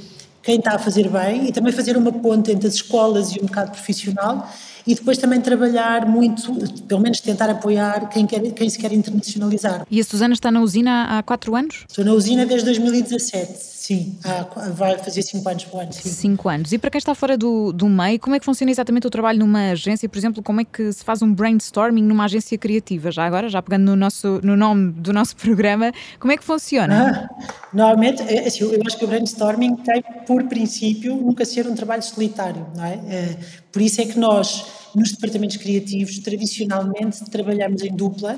quem 0.48 0.60
está 0.60 0.76
a 0.76 0.80
fazer 0.80 1.10
bem 1.10 1.50
e 1.50 1.52
também 1.52 1.74
fazer 1.74 1.98
uma 1.98 2.10
ponte 2.10 2.50
entre 2.54 2.70
as 2.70 2.76
escolas 2.76 3.36
e 3.36 3.40
o 3.40 3.44
mercado 3.44 3.70
profissional 3.70 4.50
e 4.88 4.96
depois 4.96 5.18
também 5.18 5.42
trabalhar 5.42 6.06
muito, 6.06 6.54
pelo 6.88 7.02
menos 7.02 7.20
tentar 7.20 7.50
apoiar 7.50 8.08
quem, 8.08 8.26
quer, 8.26 8.40
quem 8.54 8.70
se 8.70 8.80
quer 8.80 8.94
internacionalizar. 8.94 9.86
E 9.92 10.00
a 10.00 10.04
Susana 10.06 10.34
está 10.34 10.50
na 10.50 10.62
usina 10.62 11.18
há 11.18 11.22
quatro 11.22 11.54
anos? 11.54 11.84
Estou 11.90 12.06
na 12.06 12.14
usina 12.14 12.46
desde 12.46 12.64
2017. 12.64 13.77
Sim, 13.88 14.18
há, 14.22 14.70
vai 14.72 14.98
fazer 14.98 15.22
cinco 15.22 15.48
anos 15.48 15.64
para 15.64 15.78
o 15.78 15.80
ano. 15.80 15.94
Sim. 15.94 16.10
Cinco 16.10 16.50
anos. 16.50 16.74
E 16.74 16.78
para 16.78 16.92
quem 16.92 17.00
está 17.00 17.16
fora 17.16 17.38
do, 17.38 17.72
do 17.72 17.88
meio, 17.88 18.20
como 18.20 18.36
é 18.36 18.40
que 18.40 18.44
funciona 18.44 18.70
exatamente 18.70 19.08
o 19.08 19.10
trabalho 19.10 19.40
numa 19.40 19.72
agência? 19.72 20.10
Por 20.10 20.18
exemplo, 20.18 20.44
como 20.44 20.60
é 20.60 20.66
que 20.66 20.92
se 20.92 21.06
faz 21.06 21.22
um 21.22 21.34
brainstorming 21.34 22.04
numa 22.04 22.26
agência 22.26 22.58
criativa? 22.58 23.12
Já 23.12 23.26
agora, 23.26 23.48
já 23.48 23.62
pegando 23.62 23.86
no, 23.86 23.96
nosso, 23.96 24.42
no 24.44 24.58
nome 24.58 24.92
do 24.92 25.14
nosso 25.14 25.38
programa, 25.40 25.94
como 26.20 26.34
é 26.34 26.38
que 26.38 26.44
funciona? 26.44 27.30
Ah, 27.32 27.46
normalmente, 27.72 28.22
é, 28.24 28.46
assim, 28.46 28.66
eu 28.66 28.82
acho 28.86 28.98
que 28.98 29.06
o 29.06 29.08
brainstorming 29.08 29.78
tem, 29.78 30.04
por 30.26 30.44
princípio, 30.44 31.16
nunca 31.16 31.46
ser 31.46 31.66
um 31.66 31.74
trabalho 31.74 32.04
solitário, 32.04 32.68
não 32.76 32.84
é? 32.84 33.00
é 33.08 33.38
por 33.72 33.82
isso 33.82 34.02
é 34.02 34.06
que 34.06 34.20
nós 34.20 34.66
nos 34.94 35.14
departamentos 35.14 35.56
criativos, 35.56 36.20
tradicionalmente, 36.20 37.24
trabalhamos 37.30 37.82
em 37.84 37.96
dupla, 37.96 38.38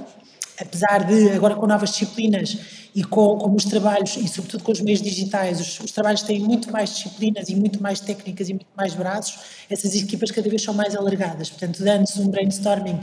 apesar 0.62 1.06
de, 1.06 1.30
agora 1.30 1.56
com 1.56 1.66
novas 1.66 1.92
disciplinas 1.92 2.58
e 2.94 3.04
com, 3.04 3.38
com 3.38 3.56
os 3.56 3.66
trabalhos, 3.66 4.18
e 4.18 4.28
sobretudo 4.28 4.64
com 4.64 4.72
os 4.72 4.82
meios 4.82 5.02
digitais, 5.02 5.60
os, 5.60 5.80
os, 5.80 5.92
trabalhos 5.92 6.22
têm 6.24 6.40
muito 6.40 6.72
mais 6.72 6.90
disciplinas 6.90 7.48
e 7.50 7.56
muito 7.56 7.82
mais 7.82 8.00
técnicas 8.00 8.50
e 8.50 8.54
muito 8.54 8.68
mais 8.76 8.94
braços, 8.94 9.40
essas 9.70 9.96
equipas 9.96 10.32
cada 10.32 10.50
vez 10.50 10.62
são 10.62 10.74
mais 10.74 10.96
alargadas. 10.96 11.50
Portanto, 11.50 11.84
dando-se 11.84 12.20
um 12.20 12.28
brainstorming, 12.28 13.00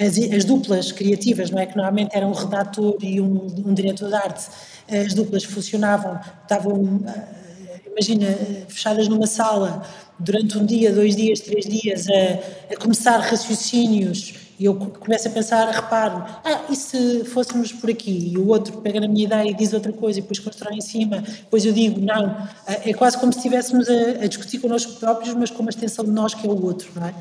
as, 0.00 0.18
as, 0.18 0.44
duplas 0.44 0.92
criativas, 0.92 1.50
não 1.50 1.58
é? 1.58 1.66
Que 1.66 1.76
normalmente 1.76 2.14
era 2.14 2.26
um 2.26 2.32
redator 2.32 2.96
e 3.00 3.20
um, 3.20 3.46
um 3.64 3.74
diretor 3.74 4.08
de 4.08 4.14
arte, 4.14 4.46
as 4.88 5.14
duplas 5.14 5.44
funcionavam, 5.44 6.20
estavam, 6.42 7.02
eh, 7.06 7.80
imagina, 7.90 8.26
fechadas 8.68 9.08
numa 9.08 9.26
sala 9.26 9.82
durante 10.18 10.56
um 10.56 10.64
dia, 10.64 10.92
dois 10.92 11.16
dias, 11.16 11.40
três 11.40 11.64
dias, 11.66 12.06
a, 12.08 12.74
a 12.74 12.76
começar 12.76 13.18
raciocínios, 13.18 14.45
e 14.58 14.64
eu 14.64 14.74
começo 14.74 15.28
a 15.28 15.30
pensar, 15.30 15.68
reparo, 15.70 16.24
ah, 16.44 16.64
e 16.70 16.76
se 16.76 17.24
fôssemos 17.24 17.72
por 17.72 17.90
aqui? 17.90 18.32
E 18.32 18.38
o 18.38 18.48
outro 18.48 18.80
pega 18.80 19.00
na 19.00 19.06
minha 19.06 19.24
ideia 19.24 19.50
e 19.50 19.54
diz 19.54 19.72
outra 19.72 19.92
coisa, 19.92 20.18
e 20.18 20.22
depois 20.22 20.38
constrói 20.38 20.76
em 20.76 20.80
cima, 20.80 21.18
depois 21.20 21.64
eu 21.64 21.72
digo, 21.72 22.00
não. 22.00 22.48
É 22.66 22.94
quase 22.94 23.18
como 23.18 23.32
se 23.32 23.38
estivéssemos 23.38 23.88
a, 23.88 24.24
a 24.24 24.26
discutir 24.26 24.58
connosco 24.58 24.94
próprios, 24.94 25.34
mas 25.34 25.50
com 25.50 25.60
uma 25.60 25.70
extensão 25.70 26.04
de 26.04 26.10
nós 26.10 26.32
que 26.32 26.46
é 26.46 26.50
o 26.50 26.64
outro, 26.64 26.90
não 26.94 27.06
é? 27.06 27.14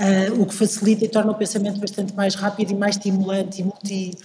Uh, 0.00 0.40
o 0.40 0.46
que 0.46 0.54
facilita 0.54 1.04
e 1.04 1.08
torna 1.08 1.32
o 1.32 1.34
pensamento 1.34 1.78
bastante 1.78 2.14
mais 2.14 2.34
rápido 2.34 2.70
e 2.70 2.74
mais 2.74 2.96
estimulante 2.96 3.60
e 3.60 3.64
multi, 3.64 4.16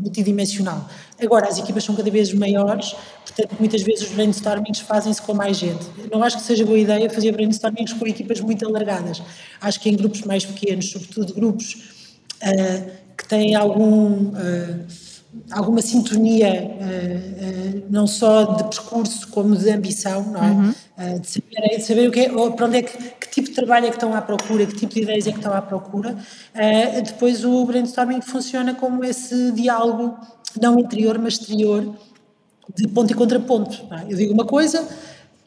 multidimensional. 0.00 0.88
Agora, 1.20 1.48
as 1.48 1.58
equipas 1.58 1.84
são 1.84 1.94
cada 1.94 2.10
vez 2.10 2.32
maiores, 2.32 2.94
portanto, 3.24 3.56
muitas 3.58 3.82
vezes 3.82 4.08
os 4.08 4.14
brainstormings 4.14 4.80
fazem-se 4.80 5.20
com 5.22 5.34
mais 5.34 5.56
gente. 5.56 5.86
Não 6.12 6.22
acho 6.22 6.38
que 6.38 6.42
seja 6.42 6.64
boa 6.64 6.78
ideia 6.78 7.08
fazer 7.10 7.32
brainstormings 7.32 7.92
com 7.92 8.06
equipas 8.06 8.40
muito 8.40 8.66
alargadas. 8.66 9.22
Acho 9.60 9.80
que 9.80 9.88
em 9.88 9.96
grupos 9.96 10.22
mais 10.22 10.44
pequenos, 10.44 10.90
sobretudo 10.90 11.34
grupos 11.34 11.74
uh, 12.42 12.90
que 13.16 13.28
têm 13.28 13.54
algum 13.54 14.32
alguma 15.50 15.82
sintonia, 15.82 16.48
uh, 16.48 17.78
uh, 17.78 17.86
não 17.90 18.06
só 18.06 18.44
de 18.54 18.64
percurso 18.64 19.28
como 19.28 19.56
de 19.56 19.70
ambição, 19.70 20.22
não 20.32 20.42
é? 20.42 20.50
Uhum. 20.50 20.74
Uh, 20.98 21.20
de, 21.20 21.28
saber, 21.28 21.76
de, 21.76 21.80
saber, 21.80 22.08
o 22.08 22.10
que 22.10 22.20
é, 22.20 22.28
para 22.28 22.66
onde 22.66 22.78
é 22.78 22.82
que, 22.82 22.98
que, 22.98 23.28
tipo 23.30 23.48
de 23.48 23.54
trabalho 23.54 23.86
é 23.86 23.88
que 23.88 23.96
estão 23.96 24.12
à 24.12 24.20
procura, 24.20 24.66
que 24.66 24.74
tipo 24.74 24.94
de 24.94 25.02
ideias 25.02 25.26
é 25.28 25.30
que 25.30 25.38
estão 25.38 25.52
à 25.52 25.62
procura. 25.62 26.16
depois 27.04 27.44
o 27.44 27.64
brainstorming 27.64 28.20
funciona 28.20 28.74
como 28.74 29.04
esse 29.04 29.52
diálogo, 29.52 30.18
não 30.60 30.78
interior, 30.78 31.16
mas 31.18 31.34
exterior, 31.34 31.94
de 32.74 32.88
ponto 32.88 33.12
e 33.12 33.14
contraponto. 33.14 33.86
É? 33.92 34.12
Eu 34.12 34.16
digo 34.16 34.34
uma 34.34 34.44
coisa, 34.44 34.88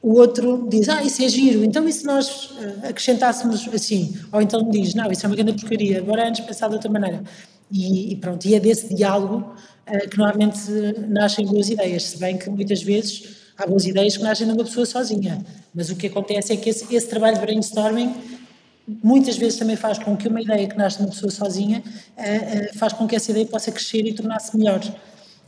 o 0.01 0.15
outro 0.15 0.67
diz, 0.69 0.89
ah, 0.89 1.03
isso 1.03 1.23
é 1.23 1.27
giro, 1.27 1.63
então 1.63 1.87
e 1.87 1.93
se 1.93 2.05
nós 2.05 2.53
acrescentássemos 2.83 3.67
assim? 3.73 4.15
Ou 4.31 4.41
então 4.41 4.67
diz, 4.69 4.95
não, 4.95 5.11
isso 5.11 5.25
é 5.25 5.29
uma 5.29 5.35
grande 5.35 5.53
porcaria, 5.53 5.99
agora 5.99 6.27
antes 6.27 6.43
pensar 6.45 6.67
de 6.69 6.75
outra 6.75 6.89
maneira. 6.89 7.21
E, 7.71 8.13
e 8.13 8.15
pronto, 8.15 8.45
e 8.45 8.55
é 8.55 8.59
desse 8.59 8.93
diálogo 8.93 9.53
uh, 9.87 10.09
que 10.09 10.17
normalmente 10.17 10.59
nascem 11.07 11.45
boas 11.45 11.69
ideias, 11.69 12.03
se 12.03 12.17
bem 12.17 12.37
que 12.37 12.49
muitas 12.49 12.81
vezes 12.81 13.40
há 13.57 13.67
boas 13.67 13.85
ideias 13.85 14.17
que 14.17 14.23
nascem 14.23 14.47
de 14.47 14.53
uma 14.53 14.63
pessoa 14.63 14.85
sozinha, 14.85 15.43
mas 15.73 15.89
o 15.89 15.95
que 15.95 16.07
acontece 16.07 16.53
é 16.53 16.57
que 16.57 16.69
esse, 16.69 16.93
esse 16.93 17.07
trabalho 17.07 17.35
de 17.35 17.41
brainstorming 17.41 18.13
muitas 19.03 19.37
vezes 19.37 19.57
também 19.57 19.75
faz 19.75 19.99
com 19.99 20.17
que 20.17 20.27
uma 20.27 20.41
ideia 20.41 20.67
que 20.67 20.77
nasce 20.77 20.97
de 20.97 21.03
uma 21.03 21.09
pessoa 21.09 21.31
sozinha 21.31 21.83
uh, 22.17 22.21
uh, 22.21 22.77
faz 22.77 22.93
com 22.93 23.07
que 23.07 23.15
essa 23.15 23.31
ideia 23.31 23.45
possa 23.45 23.71
crescer 23.71 24.05
e 24.05 24.13
tornar-se 24.13 24.57
melhor 24.57 24.81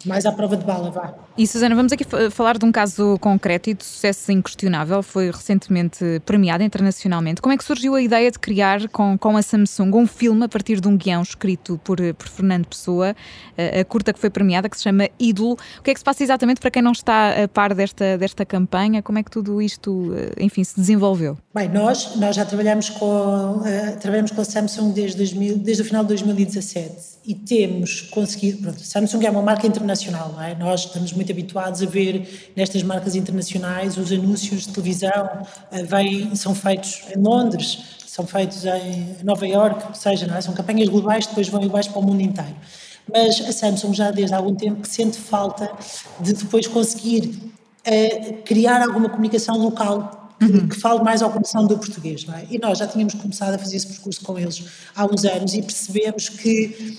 mais 0.06 0.26
à 0.26 0.32
prova 0.32 0.58
de 0.58 0.66
bala, 0.66 0.92
vá. 0.92 1.14
E 1.38 1.48
Susana, 1.48 1.76
vamos 1.76 1.92
aqui 1.92 2.06
falar 2.32 2.58
de 2.58 2.66
um 2.66 2.72
caso 2.72 3.18
concreto 3.20 3.70
e 3.70 3.74
de 3.74 3.84
sucesso 3.84 4.32
inquestionável, 4.32 5.02
foi 5.02 5.32
recentemente 5.32 6.22
premiado 6.26 6.64
internacionalmente. 6.64 7.42
Como 7.42 7.54
é 7.54 7.58
que 7.58 7.64
surgiu 7.64 7.96
a 7.96 8.02
ideia 8.02 8.30
de 8.30 8.38
criar 8.38 8.88
com, 8.90 9.18
com 9.18 9.36
a 9.36 9.42
Samsung 9.42 9.96
um 9.96 10.06
filme 10.06 10.46
a 10.46 10.50
partir 10.50 10.80
de 10.80 10.88
um 10.88 10.96
guião 10.96 11.22
escrito 11.22 11.80
por, 11.84 11.98
por 12.14 12.28
Fernando 12.28 12.68
Pessoa, 12.68 13.16
a, 13.58 13.80
a 13.80 13.86
curta 13.86 14.14
que 14.14 14.20
foi 14.20 14.30
premiada, 14.30 14.70
que 14.70 14.78
se 14.78 14.84
chama 14.84 15.10
Ídolo. 15.20 15.58
O 15.80 15.82
que 15.82 15.92
é 15.92 15.94
que 15.94 16.00
se 16.00 16.04
passa 16.04 16.24
exatamente 16.24 16.62
para 16.62 16.70
quem 16.70 16.82
não 16.82 16.92
está 16.92 17.44
a 17.44 17.48
par 17.48 17.74
desta, 17.74 18.18
desta 18.18 18.46
campanha? 18.46 19.02
Como 19.02 19.18
é 19.18 19.24
que 19.24 19.32
tudo 19.32 19.62
isto, 19.62 20.14
eh, 20.16 20.44
enfim, 20.44 20.64
se 20.64 20.76
desenvolveu? 20.76 21.38
Bem, 21.54 21.70
nós, 21.70 22.16
nós 22.16 22.36
já 22.36 22.46
trabalhamos 22.46 22.90
com, 22.90 23.06
uh, 23.06 24.00
trabalhamos 24.00 24.32
com 24.32 24.42
a 24.42 24.46
Samsung 24.46 24.92
desde, 24.92 25.18
2000, 25.18 25.58
desde 25.58 25.82
o 25.82 25.86
final 25.86 26.04
de 26.04 26.10
2017 26.10 27.14
e 27.26 27.34
temos 27.34 28.02
conseguido, 28.02 28.62
pronto, 28.62 28.82
a 28.82 28.86
Samsung 28.86 29.26
é 29.26 29.30
uma 29.30 29.42
marca 29.42 29.66
internacional, 29.66 29.93
não 30.34 30.42
é? 30.42 30.56
Nós 30.56 30.86
estamos 30.86 31.14
muito 31.14 31.32
habituados 31.32 31.82
a 31.82 31.86
ver 31.86 32.52
nestas 32.56 32.84
marcas 32.84 33.16
internacionais 33.16 33.98
os 33.98 34.12
anúncios 34.12 34.66
de 34.66 34.74
televisão, 34.74 35.44
uh, 35.72 35.86
vêm, 35.86 36.36
são 36.36 36.56
feitos 36.56 37.04
em 37.16 37.22
Londres, 37.22 37.80
são 38.06 38.26
feitos 38.26 38.66
em 38.66 39.18
Nova 39.24 39.48
York, 39.48 39.88
ou 39.88 39.96
seja, 39.96 40.26
é? 40.36 40.42
são 40.42 40.54
campanhas 40.54 40.90
globais 40.90 41.26
que 41.26 41.32
depois 41.32 41.50
vão 41.50 41.64
iguais 41.64 41.88
para 41.88 42.00
o 42.00 42.04
mundo 42.04 42.22
inteiro. 42.22 42.56
Mas 43.12 43.42
a 43.42 43.52
Samsung 43.52 43.94
já 43.94 44.12
desde 44.12 44.34
há 44.34 44.38
algum 44.38 44.56
tempo 44.56 44.82
que 44.82 44.88
sente 44.88 45.18
falta 45.18 45.70
de 46.20 46.34
depois 46.34 46.68
conseguir 46.68 47.36
uh, 47.88 48.34
criar 48.44 48.82
alguma 48.82 49.10
comunicação 49.10 49.58
local 49.58 50.24
que, 50.40 50.68
que 50.68 50.80
fale 50.80 51.04
mais 51.04 51.22
ao 51.22 51.32
coração 51.32 51.66
do 51.66 51.78
português, 51.78 52.26
é? 52.34 52.46
E 52.50 52.60
nós 52.60 52.80
já 52.80 52.88
tínhamos 52.88 53.14
começado 53.14 53.56
a 53.56 53.58
fazer 53.58 53.78
esse 53.78 53.88
percurso 53.88 54.22
com 54.24 54.38
eles 54.38 54.64
há 54.96 55.06
uns 55.06 55.26
anos 55.26 55.54
e 55.54 55.62
percebemos 55.62 56.30
que 56.30 56.98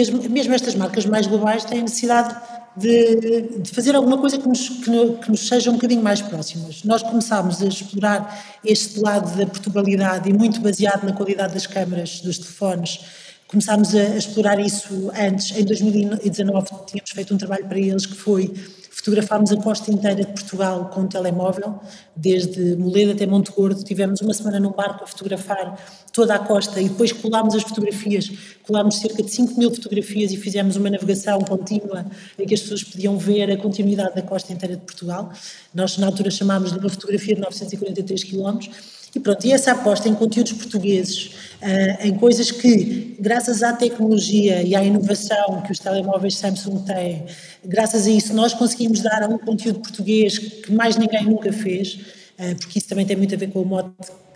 que 0.00 0.16
as, 0.16 0.28
mesmo 0.28 0.54
estas 0.54 0.74
marcas 0.74 1.04
mais 1.04 1.26
globais 1.26 1.64
têm 1.64 1.82
necessidade 1.82 2.34
de, 2.76 3.42
de 3.58 3.70
fazer 3.70 3.94
alguma 3.94 4.16
coisa 4.18 4.38
que 4.38 4.48
nos, 4.48 4.68
que, 4.68 4.90
que, 5.22 5.30
nos 5.30 5.46
seja 5.46 5.70
um 5.70 5.74
bocadinho 5.74 6.02
mais 6.02 6.22
próximas. 6.22 6.82
Nós 6.84 7.02
começámos 7.02 7.60
a 7.62 7.66
explorar 7.66 8.60
este 8.64 9.00
lado 9.00 9.36
da 9.36 9.46
Portugalidade 9.46 10.30
e 10.30 10.32
muito 10.32 10.60
baseado 10.60 11.04
na 11.04 11.12
qualidade 11.12 11.52
das 11.54 11.66
câmaras, 11.66 12.20
dos 12.20 12.38
telefones, 12.38 13.00
começámos 13.48 13.94
a, 13.94 14.00
a 14.00 14.16
explorar 14.16 14.60
isso 14.60 15.10
antes. 15.14 15.56
Em 15.56 15.64
2019 15.64 16.68
tínhamos 16.86 17.10
feito 17.10 17.34
um 17.34 17.38
trabalho 17.38 17.66
para 17.66 17.78
eles 17.78 18.06
que 18.06 18.14
foi 18.14 18.54
Fotografámos 19.00 19.50
a 19.50 19.56
costa 19.56 19.90
inteira 19.90 20.16
de 20.16 20.26
Portugal 20.26 20.90
com 20.92 21.00
um 21.00 21.06
telemóvel, 21.06 21.80
desde 22.14 22.76
Moledo 22.76 23.12
até 23.12 23.26
Monte 23.26 23.50
Gordo. 23.50 23.82
Tivemos 23.82 24.20
uma 24.20 24.34
semana 24.34 24.60
num 24.60 24.72
barco 24.72 25.04
a 25.04 25.06
fotografar 25.06 25.74
toda 26.12 26.34
a 26.34 26.38
costa 26.38 26.82
e 26.82 26.86
depois 26.90 27.10
colámos 27.10 27.54
as 27.54 27.62
fotografias. 27.62 28.30
Colámos 28.62 28.96
cerca 28.96 29.22
de 29.22 29.30
5 29.30 29.58
mil 29.58 29.74
fotografias 29.74 30.32
e 30.32 30.36
fizemos 30.36 30.76
uma 30.76 30.90
navegação 30.90 31.40
contínua 31.40 32.04
em 32.38 32.46
que 32.46 32.52
as 32.52 32.60
pessoas 32.60 32.84
podiam 32.84 33.16
ver 33.16 33.50
a 33.50 33.56
continuidade 33.56 34.16
da 34.16 34.22
costa 34.22 34.52
inteira 34.52 34.76
de 34.76 34.82
Portugal. 34.82 35.32
Nós, 35.74 35.96
na 35.96 36.06
altura, 36.06 36.30
chamámos 36.30 36.70
de 36.70 36.78
uma 36.78 36.90
fotografia 36.90 37.34
de 37.34 37.40
943 37.40 38.22
quilómetros 38.22 38.99
e 39.14 39.18
pronto, 39.18 39.44
e 39.46 39.52
essa 39.52 39.72
aposta 39.72 40.08
em 40.08 40.14
conteúdos 40.14 40.52
portugueses, 40.52 41.32
uh, 41.60 42.06
em 42.06 42.14
coisas 42.14 42.50
que, 42.50 43.16
graças 43.18 43.62
à 43.62 43.72
tecnologia 43.72 44.62
e 44.62 44.74
à 44.74 44.84
inovação 44.84 45.62
que 45.62 45.72
os 45.72 45.78
telemóveis 45.78 46.36
Samsung 46.36 46.84
têm, 46.84 47.24
graças 47.64 48.06
a 48.06 48.10
isso 48.10 48.32
nós 48.32 48.54
conseguimos 48.54 49.00
dar 49.00 49.28
um 49.28 49.38
conteúdo 49.38 49.80
português 49.80 50.38
que 50.38 50.72
mais 50.72 50.96
ninguém 50.96 51.24
nunca 51.24 51.52
fez, 51.52 51.94
uh, 52.38 52.54
porque 52.56 52.78
isso 52.78 52.88
também 52.88 53.04
tem 53.04 53.16
muito 53.16 53.34
a 53.34 53.38
ver 53.38 53.50
com 53.50 53.60
o 53.60 53.66
modo 53.66 53.94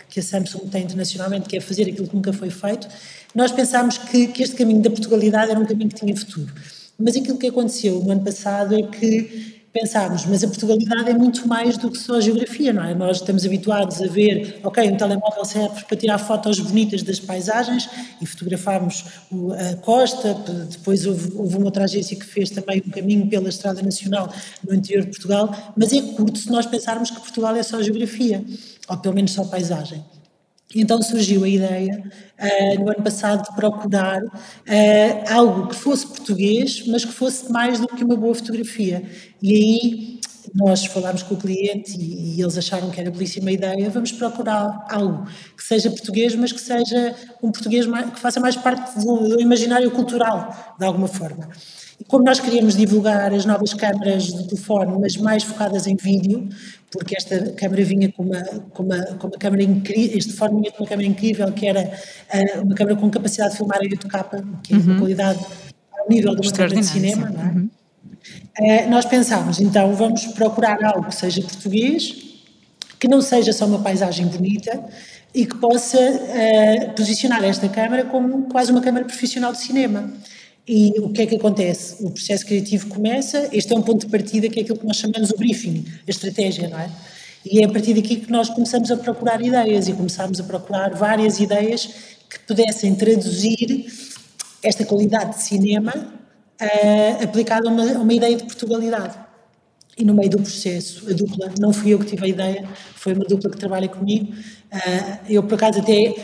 que 0.09 0.19
a 0.19 0.23
Samsung 0.23 0.67
tem 0.69 0.83
internacionalmente, 0.83 1.47
que 1.47 1.57
é 1.57 1.61
fazer 1.61 1.83
aquilo 1.83 2.07
que 2.07 2.15
nunca 2.15 2.31
foi 2.31 2.49
feito. 2.49 2.87
Nós 3.33 3.51
pensámos 3.51 3.97
que, 3.97 4.27
que 4.27 4.43
este 4.43 4.55
caminho 4.55 4.81
da 4.81 4.89
Portugalidade 4.89 5.51
era 5.51 5.59
um 5.59 5.65
caminho 5.65 5.89
que 5.89 5.95
tinha 5.95 6.15
futuro. 6.15 6.53
Mas 6.97 7.17
aquilo 7.17 7.37
que 7.37 7.47
aconteceu 7.47 8.01
no 8.01 8.11
ano 8.11 8.23
passado 8.23 8.73
é 8.73 8.81
que 8.83 9.54
pensarmos, 9.75 10.25
mas 10.25 10.41
a 10.41 10.47
Portugalidade 10.47 11.09
é 11.09 11.13
muito 11.13 11.45
mais 11.49 11.77
do 11.77 11.91
que 11.91 11.97
só 11.97 12.15
a 12.15 12.21
geografia, 12.21 12.71
não 12.71 12.81
é? 12.81 12.95
Nós 12.95 13.17
estamos 13.17 13.45
habituados 13.45 14.01
a 14.01 14.07
ver, 14.07 14.61
ok, 14.63 14.89
um 14.89 14.95
telemóvel 14.95 15.43
serve 15.43 15.83
para 15.83 15.97
tirar 15.97 16.17
fotos 16.17 16.61
bonitas 16.61 17.03
das 17.03 17.19
paisagens 17.19 17.89
e 18.21 18.25
fotografarmos 18.25 19.03
a 19.59 19.75
costa, 19.75 20.33
depois 20.71 21.05
houve, 21.05 21.33
houve 21.35 21.57
uma 21.57 21.65
outra 21.65 21.83
agência 21.83 22.15
que 22.17 22.25
fez 22.25 22.49
também 22.51 22.81
um 22.87 22.89
caminho 22.89 23.27
pela 23.27 23.49
Estrada 23.49 23.81
Nacional 23.81 24.33
no 24.65 24.73
interior 24.73 25.03
de 25.03 25.09
Portugal, 25.09 25.53
mas 25.75 25.91
é 25.91 26.01
curto 26.01 26.39
se 26.39 26.49
nós 26.49 26.65
pensarmos 26.65 27.11
que 27.11 27.19
Portugal 27.19 27.53
é 27.53 27.61
só 27.61 27.81
geografia, 27.81 28.45
ou 28.87 28.97
pelo 28.97 29.13
menos 29.13 29.33
só 29.33 29.43
paisagem. 29.43 30.01
Então 30.75 31.01
surgiu 31.01 31.45
a 31.45 31.47
ideia, 31.47 32.03
uh, 32.37 32.83
no 32.83 32.91
ano 32.91 33.01
passado, 33.01 33.49
de 33.49 33.55
procurar 33.55 34.21
uh, 34.21 35.33
algo 35.33 35.69
que 35.69 35.75
fosse 35.75 36.05
português, 36.05 36.85
mas 36.87 37.05
que 37.05 37.13
fosse 37.13 37.49
mais 37.49 37.79
do 37.79 37.87
que 37.87 38.03
uma 38.03 38.17
boa 38.17 38.35
fotografia. 38.35 39.01
E 39.41 39.55
aí 39.55 40.19
nós 40.53 40.85
falámos 40.85 41.23
com 41.23 41.35
o 41.35 41.37
cliente 41.37 41.97
e, 41.97 42.35
e, 42.35 42.41
eles 42.41 42.57
acharam 42.57 42.89
que 42.89 42.99
era 42.99 43.09
belíssima 43.09 43.51
ideia. 43.51 43.89
Vamos 43.89 44.11
procurar 44.11 44.85
algo 44.89 45.25
que 45.55 45.63
seja 45.63 45.89
português, 45.89 46.35
mas 46.35 46.51
que 46.51 46.61
seja 46.61 47.15
um 47.41 47.51
português 47.51 47.85
mais, 47.85 48.11
que 48.11 48.19
faça 48.19 48.39
mais 48.39 48.55
parte 48.55 48.99
do, 48.99 49.29
do 49.29 49.41
imaginário 49.41 49.89
cultural, 49.91 50.75
de 50.77 50.85
alguma 50.85 51.07
forma. 51.07 51.49
Como 52.07 52.23
nós 52.23 52.39
queríamos 52.39 52.75
divulgar 52.75 53.33
as 53.33 53.45
novas 53.45 53.73
câmaras 53.73 54.25
de 54.25 54.47
telefone, 54.47 54.97
mas 54.99 55.15
mais 55.17 55.43
focadas 55.43 55.87
em 55.87 55.95
vídeo, 55.95 56.49
porque 56.91 57.15
esta 57.15 57.51
câmara 57.51 57.83
vinha 57.83 58.11
com 58.11 58.23
uma, 58.23 58.43
com 58.43 58.83
uma, 58.83 59.03
com 59.03 59.27
uma 59.27 59.37
câmara 59.37 59.63
incrível, 59.63 60.17
este 60.17 60.33
telefone 60.33 60.61
vinha 60.61 60.71
com 60.71 60.83
uma 60.83 60.89
câmara 60.89 61.07
incrível, 61.07 61.51
que 61.51 61.65
era 61.65 61.81
uh, 61.81 62.61
uma 62.61 62.75
câmara 62.75 62.95
com 62.95 63.09
capacidade 63.09 63.51
de 63.51 63.57
filmar 63.57 63.81
em 63.81 63.89
8K, 63.89 64.45
que 64.63 64.73
é 64.73 64.77
uma 64.77 64.91
uhum. 64.91 64.99
qualidade 64.99 65.39
ao 65.97 66.09
nível 66.09 66.35
de 66.35 66.47
uma 66.47 66.53
câmara 66.53 66.75
de 66.75 66.85
cinema, 66.85 67.29
não 67.29 67.41
é? 67.41 67.45
Uhum. 67.45 67.69
Uh, 68.59 68.89
nós 68.89 69.05
pensámos, 69.05 69.59
então, 69.59 69.93
vamos 69.95 70.25
procurar 70.27 70.83
algo 70.83 71.07
que 71.07 71.15
seja 71.15 71.41
português, 71.41 72.13
que 72.99 73.07
não 73.07 73.21
seja 73.21 73.51
só 73.51 73.65
uma 73.65 73.79
paisagem 73.79 74.27
bonita 74.27 74.83
e 75.33 75.45
que 75.45 75.55
possa 75.57 75.99
uh, 75.99 76.93
posicionar 76.95 77.43
esta 77.43 77.67
câmara 77.67 78.05
como 78.05 78.43
quase 78.43 78.71
uma 78.71 78.81
câmara 78.81 79.05
profissional 79.05 79.51
de 79.51 79.59
cinema. 79.59 80.13
E 80.67 80.93
o 80.99 81.09
que 81.09 81.21
é 81.21 81.25
que 81.27 81.35
acontece? 81.35 82.03
O 82.03 82.09
processo 82.09 82.45
criativo 82.45 82.87
começa, 82.87 83.49
este 83.51 83.71
é 83.71 83.75
um 83.75 83.83
ponto 83.83 84.05
de 84.05 84.11
partida 84.11 84.49
que 84.49 84.59
é 84.59 84.63
aquilo 84.63 84.79
que 84.79 84.85
nós 84.85 84.97
chamamos 84.97 85.29
o 85.29 85.37
briefing, 85.37 85.85
a 86.07 86.09
estratégia, 86.09 86.67
não 86.67 86.79
é? 86.79 86.89
E 87.45 87.61
é 87.61 87.65
a 87.65 87.69
partir 87.69 87.93
daqui 87.93 88.15
que 88.15 88.31
nós 88.31 88.49
começamos 88.49 88.89
a 88.89 88.97
procurar 88.97 89.39
ideias 89.39 89.87
e 89.87 89.93
começamos 89.93 90.39
a 90.39 90.43
procurar 90.43 90.95
várias 90.95 91.39
ideias 91.39 91.85
que 92.27 92.39
pudessem 92.47 92.95
traduzir 92.95 93.85
esta 94.63 94.83
qualidade 94.83 95.37
de 95.37 95.43
cinema 95.43 95.93
uh, 95.95 97.23
aplicada 97.23 97.69
a 97.69 97.71
uma, 97.71 97.83
a 97.83 97.99
uma 97.99 98.13
ideia 98.13 98.35
de 98.35 98.45
Portugalidade. 98.45 99.15
E 99.95 100.03
no 100.03 100.15
meio 100.15 100.29
do 100.29 100.37
processo, 100.39 101.07
a 101.09 101.13
dupla, 101.13 101.53
não 101.59 101.71
fui 101.71 101.93
eu 101.93 101.99
que 101.99 102.05
tive 102.05 102.25
a 102.25 102.27
ideia, 102.27 102.67
foi 102.95 103.13
uma 103.13 103.23
dupla 103.23 103.51
que 103.51 103.57
trabalha 103.57 103.87
comigo. 103.87 104.33
Uh, 104.75 105.17
eu, 105.29 105.41
por 105.41 105.55
acaso, 105.55 105.79
até 105.79 106.15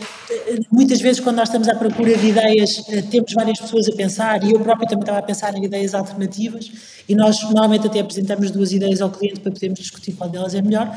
muitas 0.70 1.00
vezes, 1.00 1.20
quando 1.20 1.36
nós 1.36 1.48
estamos 1.48 1.68
à 1.68 1.74
procura 1.74 2.14
de 2.16 2.26
ideias, 2.26 2.78
uh, 2.80 3.02
temos 3.10 3.32
várias 3.32 3.58
pessoas 3.58 3.88
a 3.88 3.92
pensar, 3.92 4.44
e 4.44 4.52
eu 4.52 4.60
próprio 4.60 4.86
também 4.86 5.02
estava 5.02 5.20
a 5.20 5.22
pensar 5.22 5.56
em 5.56 5.64
ideias 5.64 5.94
alternativas, 5.94 6.70
e 7.08 7.14
nós 7.14 7.42
normalmente 7.44 7.86
até 7.86 8.00
apresentamos 8.00 8.50
duas 8.50 8.72
ideias 8.72 9.00
ao 9.00 9.10
cliente 9.10 9.40
para 9.40 9.52
podermos 9.52 9.78
discutir 9.78 10.12
qual 10.12 10.28
delas 10.28 10.54
é 10.54 10.60
melhor. 10.60 10.94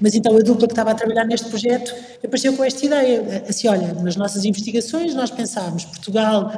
Mas 0.00 0.14
então 0.14 0.36
a 0.36 0.40
dupla 0.40 0.68
que 0.68 0.72
estava 0.72 0.90
a 0.90 0.94
trabalhar 0.94 1.24
neste 1.24 1.48
projeto 1.48 1.92
apareceu 2.22 2.52
com 2.52 2.62
esta 2.62 2.84
ideia, 2.84 3.44
assim, 3.48 3.66
olha, 3.68 3.94
nas 3.94 4.14
nossas 4.14 4.44
investigações 4.44 5.14
nós 5.14 5.30
pensámos, 5.30 5.84
Portugal 5.86 6.52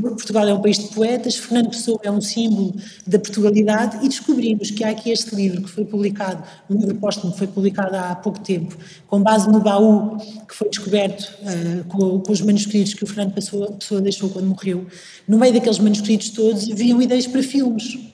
Portugal 0.00 0.48
é 0.48 0.54
um 0.54 0.60
país 0.60 0.78
de 0.78 0.88
poetas, 0.88 1.36
Fernando 1.36 1.70
Pessoa 1.70 2.00
é 2.02 2.10
um 2.10 2.20
símbolo 2.20 2.74
da 3.06 3.18
Portugalidade 3.18 4.04
e 4.04 4.08
descobrimos 4.08 4.70
que 4.70 4.82
há 4.82 4.90
aqui 4.90 5.10
este 5.10 5.34
livro 5.34 5.62
que 5.62 5.70
foi 5.70 5.84
publicado, 5.84 6.42
um 6.70 6.76
livro 6.76 6.94
póstumo 6.94 7.32
que 7.32 7.38
foi 7.38 7.46
publicado 7.46 7.96
há 7.96 8.14
pouco 8.14 8.40
tempo, 8.40 8.74
com 9.06 9.22
base 9.22 9.50
no 9.50 9.60
baú 9.60 10.16
que 10.48 10.54
foi 10.54 10.70
descoberto 10.70 11.30
uh, 11.42 11.84
com, 11.84 12.20
com, 12.20 12.32
os 12.32 12.40
manuscritos 12.40 12.94
que 12.94 13.04
o 13.04 13.06
Fernando 13.06 13.34
Pessoa, 13.34 13.72
Pessoa 13.72 14.00
deixou 14.00 14.30
quando 14.30 14.46
morreu. 14.46 14.86
No 15.28 15.38
meio 15.38 15.52
daqueles 15.52 15.78
manuscritos 15.78 16.30
todos 16.30 16.70
haviam 16.70 17.00
ideias 17.02 17.26
para 17.26 17.42
filmes. 17.42 18.11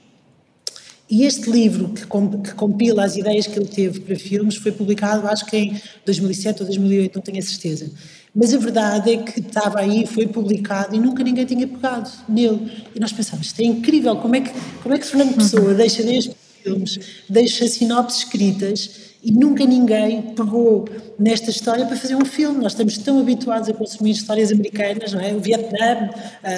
E 1.11 1.25
este 1.25 1.51
livro, 1.51 1.89
que, 1.89 2.07
compila 2.55 3.05
as 3.05 3.17
ideias 3.17 3.47
que 3.47 3.59
ele 3.59 3.69
teve 3.69 4.01
para 4.01 4.17
filmes, 4.17 4.57
foi 4.57 4.73
publicado 4.73 5.27
acho 5.27 5.47
que 5.47 5.57
em 5.57 5.81
2007 6.05 6.61
ou 6.61 6.67
2008, 6.67 7.15
não 7.15 7.23
tenho 7.23 7.39
a 7.39 7.43
certeza. 7.43 7.91
Mas 8.35 8.53
a 8.53 8.59
verdade 8.59 9.13
é 9.13 9.17
que 9.17 9.41
estava 9.41 9.81
aí, 9.81 10.07
foi 10.07 10.27
publicado 10.27 10.95
e 10.95 10.99
nunca 11.01 11.25
ninguém 11.25 11.47
tinha 11.47 11.67
pegado 11.67 12.11
nele. 12.29 12.71
E 12.95 13.01
nós 13.01 13.11
pensámos, 13.11 13.47
isto 13.47 13.61
é 13.61 13.65
incrível, 13.65 14.17
como 14.17 14.37
é 14.37 14.43
que, 14.43 14.53
como 14.83 14.95
é 14.95 14.99
que 14.99 15.07
Fernando 15.07 15.35
Pessoa 15.35 15.73
deixa 15.73 16.03
destes 16.03 16.37
filmes, 16.63 16.99
deixa 17.29 17.67
sinopses 17.67 18.19
escritas 18.19 19.09
e 19.23 19.33
nunca 19.33 19.65
ninguém 19.65 20.23
pegou 20.35 20.87
nesta 21.19 21.51
história 21.51 21.87
para 21.87 21.97
fazer 21.97 22.15
um 22.15 22.25
filme. 22.25 22.63
Nós 22.63 22.73
estamos 22.73 22.99
tão 22.99 23.19
habituados 23.19 23.69
a 23.69 23.73
consumir 23.73 24.13
histórias 24.13 24.53
americanas, 24.53 25.13
não 25.13 25.21
é? 25.21 25.35
O 25.35 25.41
Vietnã, 25.41 26.11
a, 26.45 26.51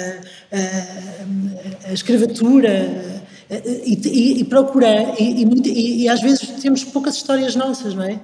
a, 0.55 1.89
a 1.89 1.93
escravatura, 1.93 3.20
e, 3.51 3.99
e, 4.07 4.39
e 4.39 4.43
procurar, 4.45 5.19
e, 5.19 6.03
e, 6.03 6.09
às 6.09 6.21
vezes 6.21 6.47
temos 6.61 6.83
poucas 6.83 7.15
histórias 7.15 7.55
nossas, 7.55 7.93
não 7.93 8.03
é? 8.03 8.19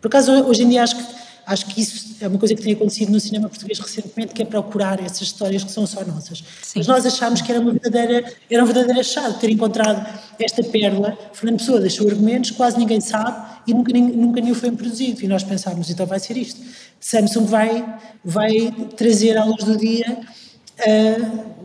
Por 0.00 0.08
acaso, 0.08 0.32
hoje 0.32 0.64
em 0.64 0.68
dia 0.68 0.82
acho 0.82 0.96
que 0.96 1.22
Acho 1.44 1.66
que 1.66 1.80
isso 1.80 2.16
é 2.20 2.28
uma 2.28 2.38
coisa 2.38 2.54
que 2.54 2.62
tem 2.62 2.72
acontecido 2.72 3.10
no 3.10 3.18
cinema 3.18 3.48
português 3.48 3.78
recentemente, 3.78 4.32
que 4.32 4.42
é 4.42 4.44
procurar 4.44 5.00
essas 5.00 5.22
histórias 5.22 5.64
que 5.64 5.72
são 5.72 5.86
só 5.86 6.04
nossas. 6.04 6.38
Sim. 6.62 6.74
Mas 6.76 6.86
nós 6.86 7.04
achámos 7.04 7.42
que 7.42 7.50
era 7.50 7.60
uma 7.60 7.72
verdadeira, 7.72 8.32
era 8.48 8.62
um 8.62 8.66
verdadeiro 8.66 9.00
achado 9.00 9.38
ter 9.40 9.50
encontrado 9.50 10.06
esta 10.38 10.62
pérola. 10.62 11.18
Fernando 11.32 11.58
Pessoa 11.58 11.80
deixou 11.80 12.08
argumentos, 12.08 12.52
quase 12.52 12.78
ninguém 12.78 13.00
sabe 13.00 13.60
e 13.66 13.74
nunca, 13.74 13.92
nunca 13.92 14.40
nenhum 14.40 14.54
foi 14.54 14.70
produzido. 14.70 15.24
E 15.24 15.26
nós 15.26 15.42
pensámos, 15.42 15.90
então 15.90 16.06
vai 16.06 16.20
ser 16.20 16.36
isto. 16.36 16.60
Samsung 17.00 17.46
vai, 17.46 17.98
vai 18.24 18.72
trazer 18.96 19.36
à 19.36 19.44
luz 19.44 19.64
do 19.64 19.76
dia 19.76 20.20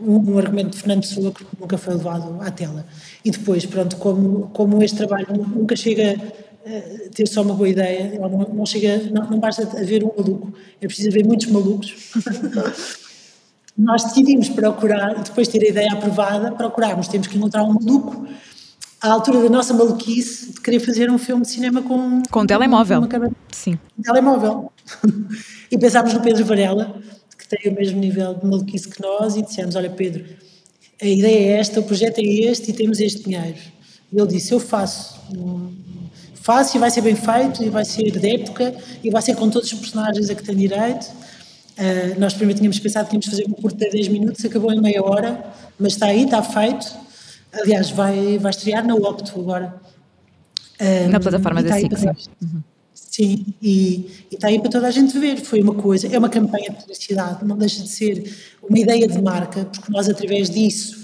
um, 0.00 0.32
um, 0.32 0.38
argumento 0.38 0.70
de 0.70 0.78
Fernando 0.78 1.00
Pessoa 1.00 1.32
que 1.32 1.44
nunca 1.58 1.78
foi 1.78 1.94
levado 1.94 2.40
à 2.40 2.50
tela. 2.50 2.86
E 3.24 3.30
depois, 3.30 3.64
pronto, 3.66 3.96
como, 3.96 4.48
como 4.52 4.82
este 4.82 4.96
trabalho 4.96 5.26
nunca 5.32 5.74
chega 5.76 6.16
eh, 6.64 7.08
ter 7.14 7.26
só 7.26 7.42
uma 7.42 7.54
boa 7.54 7.68
ideia, 7.68 8.18
não, 8.18 8.28
não 8.28 8.66
chega, 8.66 8.98
não, 9.10 9.30
não, 9.30 9.38
basta 9.38 9.62
haver 9.62 10.04
um 10.04 10.12
maluco, 10.16 10.52
é 10.80 10.86
preciso 10.86 11.08
haver 11.08 11.24
muitos 11.24 11.46
malucos. 11.46 12.12
Nós 13.76 14.04
decidimos 14.04 14.48
procurar, 14.48 15.22
depois 15.22 15.48
de 15.48 15.58
ter 15.58 15.66
a 15.66 15.70
ideia 15.70 15.92
aprovada, 15.92 16.52
procurarmos, 16.52 17.08
temos 17.08 17.28
que 17.28 17.38
encontrar 17.38 17.62
um 17.62 17.72
maluco 17.72 18.26
à 19.00 19.12
altura 19.12 19.42
da 19.44 19.48
nossa 19.48 19.72
maluquice 19.72 20.52
de 20.52 20.60
querer 20.60 20.80
fazer 20.80 21.10
um 21.10 21.16
filme 21.16 21.42
de 21.42 21.48
cinema 21.48 21.80
com... 21.80 22.22
Com 22.28 22.40
um 22.40 22.46
telemóvel. 22.46 22.98
Uma 22.98 23.08
câmera, 23.08 23.32
Sim. 23.52 23.78
Um 23.96 24.02
telemóvel. 24.02 24.72
e 25.70 25.78
pensámos 25.78 26.12
no 26.12 26.20
Pedro 26.20 26.44
Varela, 26.44 27.00
que 27.48 27.56
tem 27.56 27.72
o 27.72 27.74
mesmo 27.74 27.98
nível 27.98 28.34
de 28.34 28.44
maluquice 28.44 28.88
que 28.88 29.00
nós, 29.00 29.36
e 29.36 29.42
dissemos, 29.42 29.74
olha 29.74 29.90
Pedro, 29.90 30.24
a 31.00 31.06
ideia 31.06 31.56
é 31.56 31.60
esta, 31.60 31.80
o 31.80 31.82
projeto 31.82 32.18
é 32.18 32.22
este 32.22 32.70
e 32.70 32.74
temos 32.74 33.00
este 33.00 33.22
dinheiro. 33.24 33.56
E 34.12 34.18
ele 34.18 34.26
disse, 34.26 34.52
eu 34.52 34.60
faço 34.60 35.18
fácil 36.34 36.78
e 36.78 36.80
vai 36.80 36.90
ser 36.90 37.02
bem 37.02 37.14
feito 37.14 37.62
e 37.62 37.68
vai 37.68 37.84
ser 37.84 38.10
de 38.10 38.34
época 38.34 38.74
e 39.02 39.10
vai 39.10 39.22
ser 39.22 39.36
com 39.36 39.48
todos 39.48 39.70
os 39.72 39.78
personagens 39.78 40.30
a 40.30 40.34
que 40.34 40.42
tem 40.42 40.56
direito. 40.56 41.04
Uh, 41.04 42.18
nós 42.18 42.34
primeiro 42.34 42.58
tínhamos 42.58 42.78
pensado 42.80 43.08
que 43.08 43.14
íamos 43.14 43.26
fazer 43.26 43.46
um 43.46 43.52
curto 43.52 43.78
de 43.78 43.88
10 43.88 44.08
minutos, 44.08 44.44
acabou 44.44 44.72
em 44.72 44.80
meia 44.80 45.02
hora, 45.02 45.44
mas 45.78 45.92
está 45.92 46.06
aí, 46.06 46.24
está 46.24 46.42
feito. 46.42 46.86
Aliás, 47.52 47.90
vai, 47.90 48.38
vai 48.38 48.50
estrear 48.50 48.84
na 48.84 48.94
Opto 48.94 49.38
agora. 49.38 49.74
Uh, 50.80 51.08
na 51.08 51.20
plataforma 51.20 51.62
da 51.62 51.78
SIC, 51.78 51.96
sim. 51.96 52.08
Uhum. 52.42 52.62
Sim, 53.18 53.44
e, 53.60 54.06
e 54.30 54.34
está 54.36 54.46
aí 54.46 54.60
para 54.60 54.70
toda 54.70 54.86
a 54.86 54.92
gente 54.92 55.18
ver. 55.18 55.38
Foi 55.38 55.60
uma 55.60 55.74
coisa, 55.74 56.06
é 56.06 56.16
uma 56.16 56.28
campanha 56.28 56.70
de 56.70 56.76
publicidade, 56.76 57.44
não 57.44 57.58
deixa 57.58 57.82
de 57.82 57.88
ser 57.88 58.32
uma 58.62 58.78
ideia 58.78 59.08
de 59.08 59.20
marca, 59.20 59.64
porque 59.64 59.90
nós, 59.90 60.08
através 60.08 60.48
disso, 60.48 60.96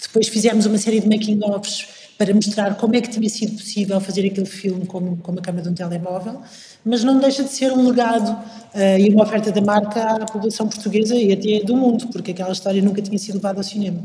depois 0.00 0.28
fizemos 0.28 0.64
uma 0.64 0.78
série 0.78 1.00
de 1.00 1.08
making-offs 1.08 1.88
para 2.16 2.32
mostrar 2.32 2.76
como 2.76 2.94
é 2.94 3.00
que 3.00 3.10
tinha 3.10 3.28
sido 3.28 3.56
possível 3.56 4.00
fazer 4.00 4.24
aquele 4.26 4.46
filme 4.46 4.86
com, 4.86 5.16
com 5.16 5.32
uma 5.32 5.40
câmera 5.40 5.64
de 5.64 5.70
um 5.70 5.74
telemóvel, 5.74 6.40
mas 6.84 7.02
não 7.02 7.18
deixa 7.18 7.42
de 7.42 7.50
ser 7.50 7.72
um 7.72 7.88
legado 7.88 8.30
uh, 8.30 8.98
e 9.00 9.08
uma 9.08 9.24
oferta 9.24 9.50
da 9.50 9.60
marca 9.60 10.04
à 10.04 10.26
população 10.26 10.68
portuguesa 10.68 11.16
e 11.16 11.32
até 11.32 11.64
do 11.64 11.76
mundo, 11.76 12.06
porque 12.12 12.30
aquela 12.30 12.52
história 12.52 12.80
nunca 12.80 13.02
tinha 13.02 13.18
sido 13.18 13.36
levada 13.36 13.58
ao 13.58 13.64
cinema. 13.64 14.00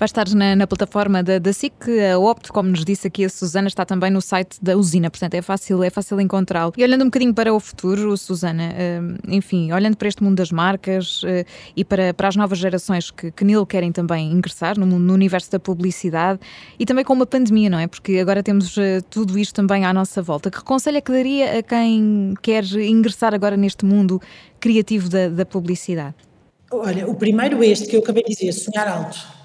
Vai 0.00 0.06
estar 0.06 0.26
na, 0.30 0.56
na 0.56 0.66
plataforma 0.66 1.22
da, 1.22 1.38
da 1.38 1.52
SIC, 1.52 1.74
a 2.10 2.18
Opto, 2.18 2.54
como 2.54 2.70
nos 2.70 2.86
disse 2.86 3.06
aqui 3.06 3.22
a 3.22 3.28
Susana, 3.28 3.68
está 3.68 3.84
também 3.84 4.10
no 4.10 4.22
site 4.22 4.56
da 4.62 4.74
usina, 4.74 5.10
portanto 5.10 5.34
é 5.34 5.42
fácil, 5.42 5.84
é 5.84 5.90
fácil 5.90 6.18
encontrá-lo. 6.22 6.72
E 6.74 6.82
olhando 6.82 7.02
um 7.02 7.08
bocadinho 7.08 7.34
para 7.34 7.52
o 7.52 7.60
futuro, 7.60 8.16
Susana, 8.16 8.72
uh, 8.72 9.18
enfim, 9.28 9.70
olhando 9.72 9.98
para 9.98 10.08
este 10.08 10.22
mundo 10.24 10.38
das 10.38 10.50
marcas 10.50 11.22
uh, 11.22 11.44
e 11.76 11.84
para, 11.84 12.14
para 12.14 12.28
as 12.28 12.34
novas 12.34 12.56
gerações 12.56 13.10
que, 13.10 13.30
que 13.30 13.44
nele 13.44 13.66
querem 13.66 13.92
também 13.92 14.32
ingressar, 14.32 14.80
no, 14.80 14.86
no, 14.86 15.12
universo 15.12 15.52
da 15.52 15.60
publicidade 15.60 16.40
e 16.78 16.86
também 16.86 17.04
com 17.04 17.12
uma 17.12 17.26
pandemia, 17.26 17.68
não 17.68 17.78
é? 17.78 17.86
Porque 17.86 18.20
agora 18.20 18.42
temos 18.42 18.76
tudo 19.10 19.38
isto 19.38 19.54
também 19.54 19.84
à 19.84 19.92
nossa 19.92 20.22
volta. 20.22 20.50
Que 20.50 20.64
conselho 20.64 20.96
é 20.96 21.02
que 21.02 21.12
daria 21.12 21.58
a 21.58 21.62
quem 21.62 22.32
quer 22.40 22.64
ingressar 22.64 23.34
agora 23.34 23.54
neste 23.54 23.84
mundo 23.84 24.18
criativo 24.58 25.10
da, 25.10 25.28
da 25.28 25.44
publicidade? 25.44 26.14
Olha, 26.72 27.06
o 27.06 27.14
primeiro 27.14 27.62
é 27.62 27.66
este 27.66 27.86
que 27.86 27.96
eu 27.96 28.00
acabei 28.00 28.22
de 28.22 28.34
dizer, 28.34 28.52
sonhar 28.52 28.88
alto 28.88 29.39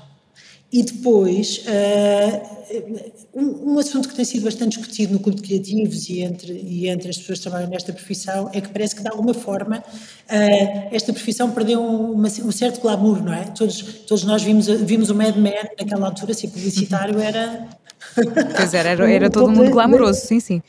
e 0.75 0.83
depois, 0.83 1.63
uh, 1.67 3.19
um, 3.33 3.75
um, 3.75 3.79
assunto 3.79 4.09
que 4.09 4.15
tem 4.15 4.25
sido 4.25 4.43
bastante 4.43 4.77
discutido 4.77 5.13
no 5.13 5.21
clube 5.21 5.39
de 5.39 5.47
criativos 5.47 6.09
e 6.09 6.19
entre, 6.19 6.51
e 6.51 6.89
entre 6.89 7.11
as 7.11 7.17
pessoas 7.17 7.39
que 7.39 7.43
trabalham 7.43 7.69
nesta 7.69 7.93
profissão 7.93 8.49
é 8.51 8.59
que 8.59 8.67
parece 8.67 8.93
que, 8.93 9.01
de 9.01 9.07
alguma 9.07 9.33
forma, 9.33 9.77
uh, 9.77 10.88
esta 10.91 11.13
profissão 11.13 11.49
perdeu 11.51 11.81
uma, 11.81 12.27
um 12.27 12.51
certo 12.51 12.81
glamour, 12.81 13.23
não 13.23 13.33
é? 13.33 13.45
Todos, 13.45 13.81
todos 14.05 14.25
nós 14.25 14.43
vimos, 14.43 14.67
vimos 14.67 15.09
o 15.09 15.15
Mad 15.15 15.38
Men 15.38 15.63
naquela 15.79 16.07
altura, 16.07 16.33
ser 16.33 16.49
publicitário 16.49 17.19
era. 17.21 17.69
Pois 18.57 18.73
era, 18.73 18.89
era, 18.89 19.07
era 19.09 19.29
todo 19.29 19.49
mundo 19.49 19.71
glamouroso, 19.71 20.27
sim, 20.27 20.41
sim. 20.41 20.61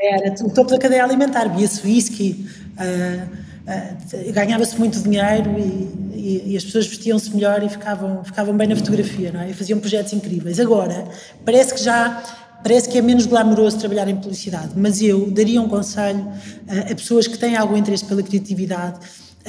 Era 0.00 0.34
o 0.42 0.50
topo 0.50 0.70
da 0.70 0.78
cadeia 0.78 1.04
alimentar, 1.04 1.48
bebia-se 1.48 1.86
whisky. 1.86 2.44
Uh, 2.72 3.47
uh, 3.68 4.32
ganhava-se 4.32 4.78
muito 4.78 4.98
dinheiro 5.00 5.58
e, 5.58 6.08
e, 6.14 6.52
e 6.52 6.56
as 6.56 6.64
pessoas 6.64 6.86
vestiam-se 6.86 7.34
melhor 7.34 7.62
e 7.62 7.68
ficavam, 7.68 8.24
ficavam 8.24 8.56
bem 8.56 8.68
na 8.68 8.76
fotografia, 8.76 9.30
não 9.32 9.40
é? 9.40 9.50
E 9.50 9.54
faziam 9.54 9.78
projetos 9.78 10.12
incríveis. 10.12 10.58
Agora, 10.58 11.04
parece 11.44 11.74
que 11.74 11.82
já 11.82 12.22
parece 12.62 12.88
que 12.88 12.98
é 12.98 13.02
menos 13.02 13.26
glamouroso 13.26 13.78
trabalhar 13.78 14.08
em 14.08 14.16
publicidade, 14.16 14.72
mas 14.76 15.00
eu 15.00 15.30
daria 15.30 15.62
um 15.62 15.68
conselho 15.68 16.26
a 16.68 16.94
pessoas 16.94 17.26
que 17.26 17.38
têm 17.38 17.56
algum 17.56 17.76
interesse 17.76 18.04
pela 18.04 18.22
criatividade. 18.22 18.98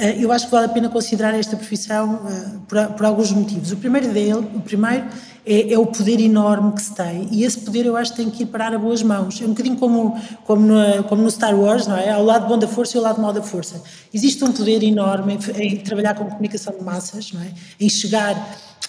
Uh, 0.00 0.20
eu 0.20 0.32
acho 0.32 0.46
que 0.46 0.52
vale 0.52 0.66
a 0.66 0.68
pena 0.68 0.88
considerar 0.88 1.34
esta 1.34 1.56
profissão 1.56 2.20
por, 2.66 2.86
por, 2.94 3.04
alguns 3.04 3.30
motivos. 3.32 3.70
O 3.70 3.76
primeiro 3.76 4.08
dele, 4.08 4.48
o 4.54 4.60
primeiro 4.60 5.04
é, 5.44 5.72
é, 5.72 5.78
o 5.78 5.86
poder 5.86 6.20
enorme 6.20 6.72
que 6.72 6.82
se 6.82 6.94
tem 6.94 7.28
e 7.30 7.44
esse 7.44 7.60
poder 7.60 7.86
eu 7.86 7.96
acho 7.96 8.12
que 8.12 8.18
tem 8.18 8.30
que 8.30 8.42
ir 8.42 8.46
parar 8.46 8.74
a 8.74 8.78
boas 8.78 9.02
mãos. 9.02 9.40
É 9.40 9.44
um 9.44 9.50
bocadinho 9.50 9.76
como, 9.76 10.18
como, 10.44 10.66
no, 10.66 11.04
como 11.04 11.22
no 11.22 11.30
Star 11.30 11.58
Wars, 11.58 11.86
não 11.86 11.96
é? 11.96 12.10
Há 12.10 12.18
o 12.18 12.24
lado 12.24 12.46
bom 12.46 12.58
da 12.58 12.68
força 12.68 12.96
e 12.96 13.00
o 13.00 13.02
lado 13.02 13.20
mau 13.20 13.32
da 13.32 13.42
força. 13.42 13.82
Existe 14.12 14.42
um 14.44 14.52
poder 14.52 14.82
enorme 14.82 15.38
em, 15.56 15.62
em 15.62 15.76
trabalhar 15.78 16.14
com 16.14 16.24
comunicação 16.24 16.74
de 16.76 16.82
massas, 16.82 17.32
não 17.32 17.42
é? 17.42 17.52
Em 17.78 17.88
chegar 17.88 18.34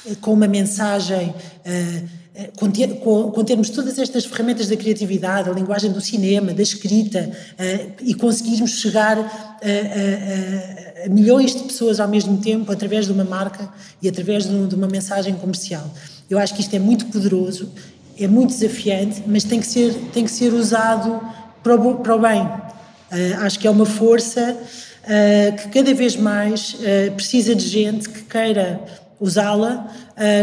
eh, 0.07 0.15
com 0.21 0.33
uma 0.33 0.47
mensagem. 0.47 1.33
Uh, 1.65 2.20
com, 2.57 2.71
ter, 2.71 2.87
com, 2.99 3.29
com, 3.29 3.43
termos 3.43 3.69
todas 3.69 3.99
estas 3.99 4.25
ferramentas 4.25 4.69
da 4.69 4.77
criatividade, 4.77 5.49
a 5.49 5.53
linguagem 5.53 5.91
do 5.91 5.99
cinema, 5.99 6.53
da 6.53 6.61
escrita, 6.61 7.29
uh, 7.29 7.93
e 8.01 8.13
conseguirmos 8.13 8.79
chegar 8.79 9.17
a, 9.17 9.23
a, 9.23 11.05
a, 11.05 11.09
milhões 11.09 11.53
de 11.53 11.63
pessoas 11.63 11.99
ao 11.99 12.07
mesmo 12.07 12.37
tempo 12.37 12.71
através 12.71 13.05
de 13.05 13.11
uma 13.11 13.25
marca 13.25 13.69
e 14.01 14.07
através 14.07 14.45
de, 14.45 14.75
uma 14.75 14.87
mensagem 14.87 15.33
comercial. 15.35 15.83
Eu 16.29 16.39
acho 16.39 16.53
que 16.55 16.61
isto 16.61 16.73
é 16.73 16.79
muito 16.79 17.07
poderoso, 17.07 17.69
é 18.17 18.27
muito 18.27 18.51
desafiante, 18.51 19.21
mas 19.27 19.43
tem 19.43 19.59
que 19.59 19.67
ser, 19.67 19.93
tem 20.13 20.23
que 20.23 20.31
ser 20.31 20.53
usado 20.53 21.19
para 21.61 21.75
o, 21.75 21.95
para 21.95 22.15
o 22.15 22.19
bem. 22.19 22.47
Acho 23.41 23.59
que 23.59 23.67
é 23.67 23.69
uma 23.69 23.85
força 23.85 24.57
que 25.61 25.67
cada 25.69 25.93
vez 25.93 26.15
mais 26.15 26.77
precisa 27.15 27.53
de 27.53 27.67
gente 27.67 28.07
que 28.07 28.21
queira 28.21 28.79
usá-la 29.21 29.87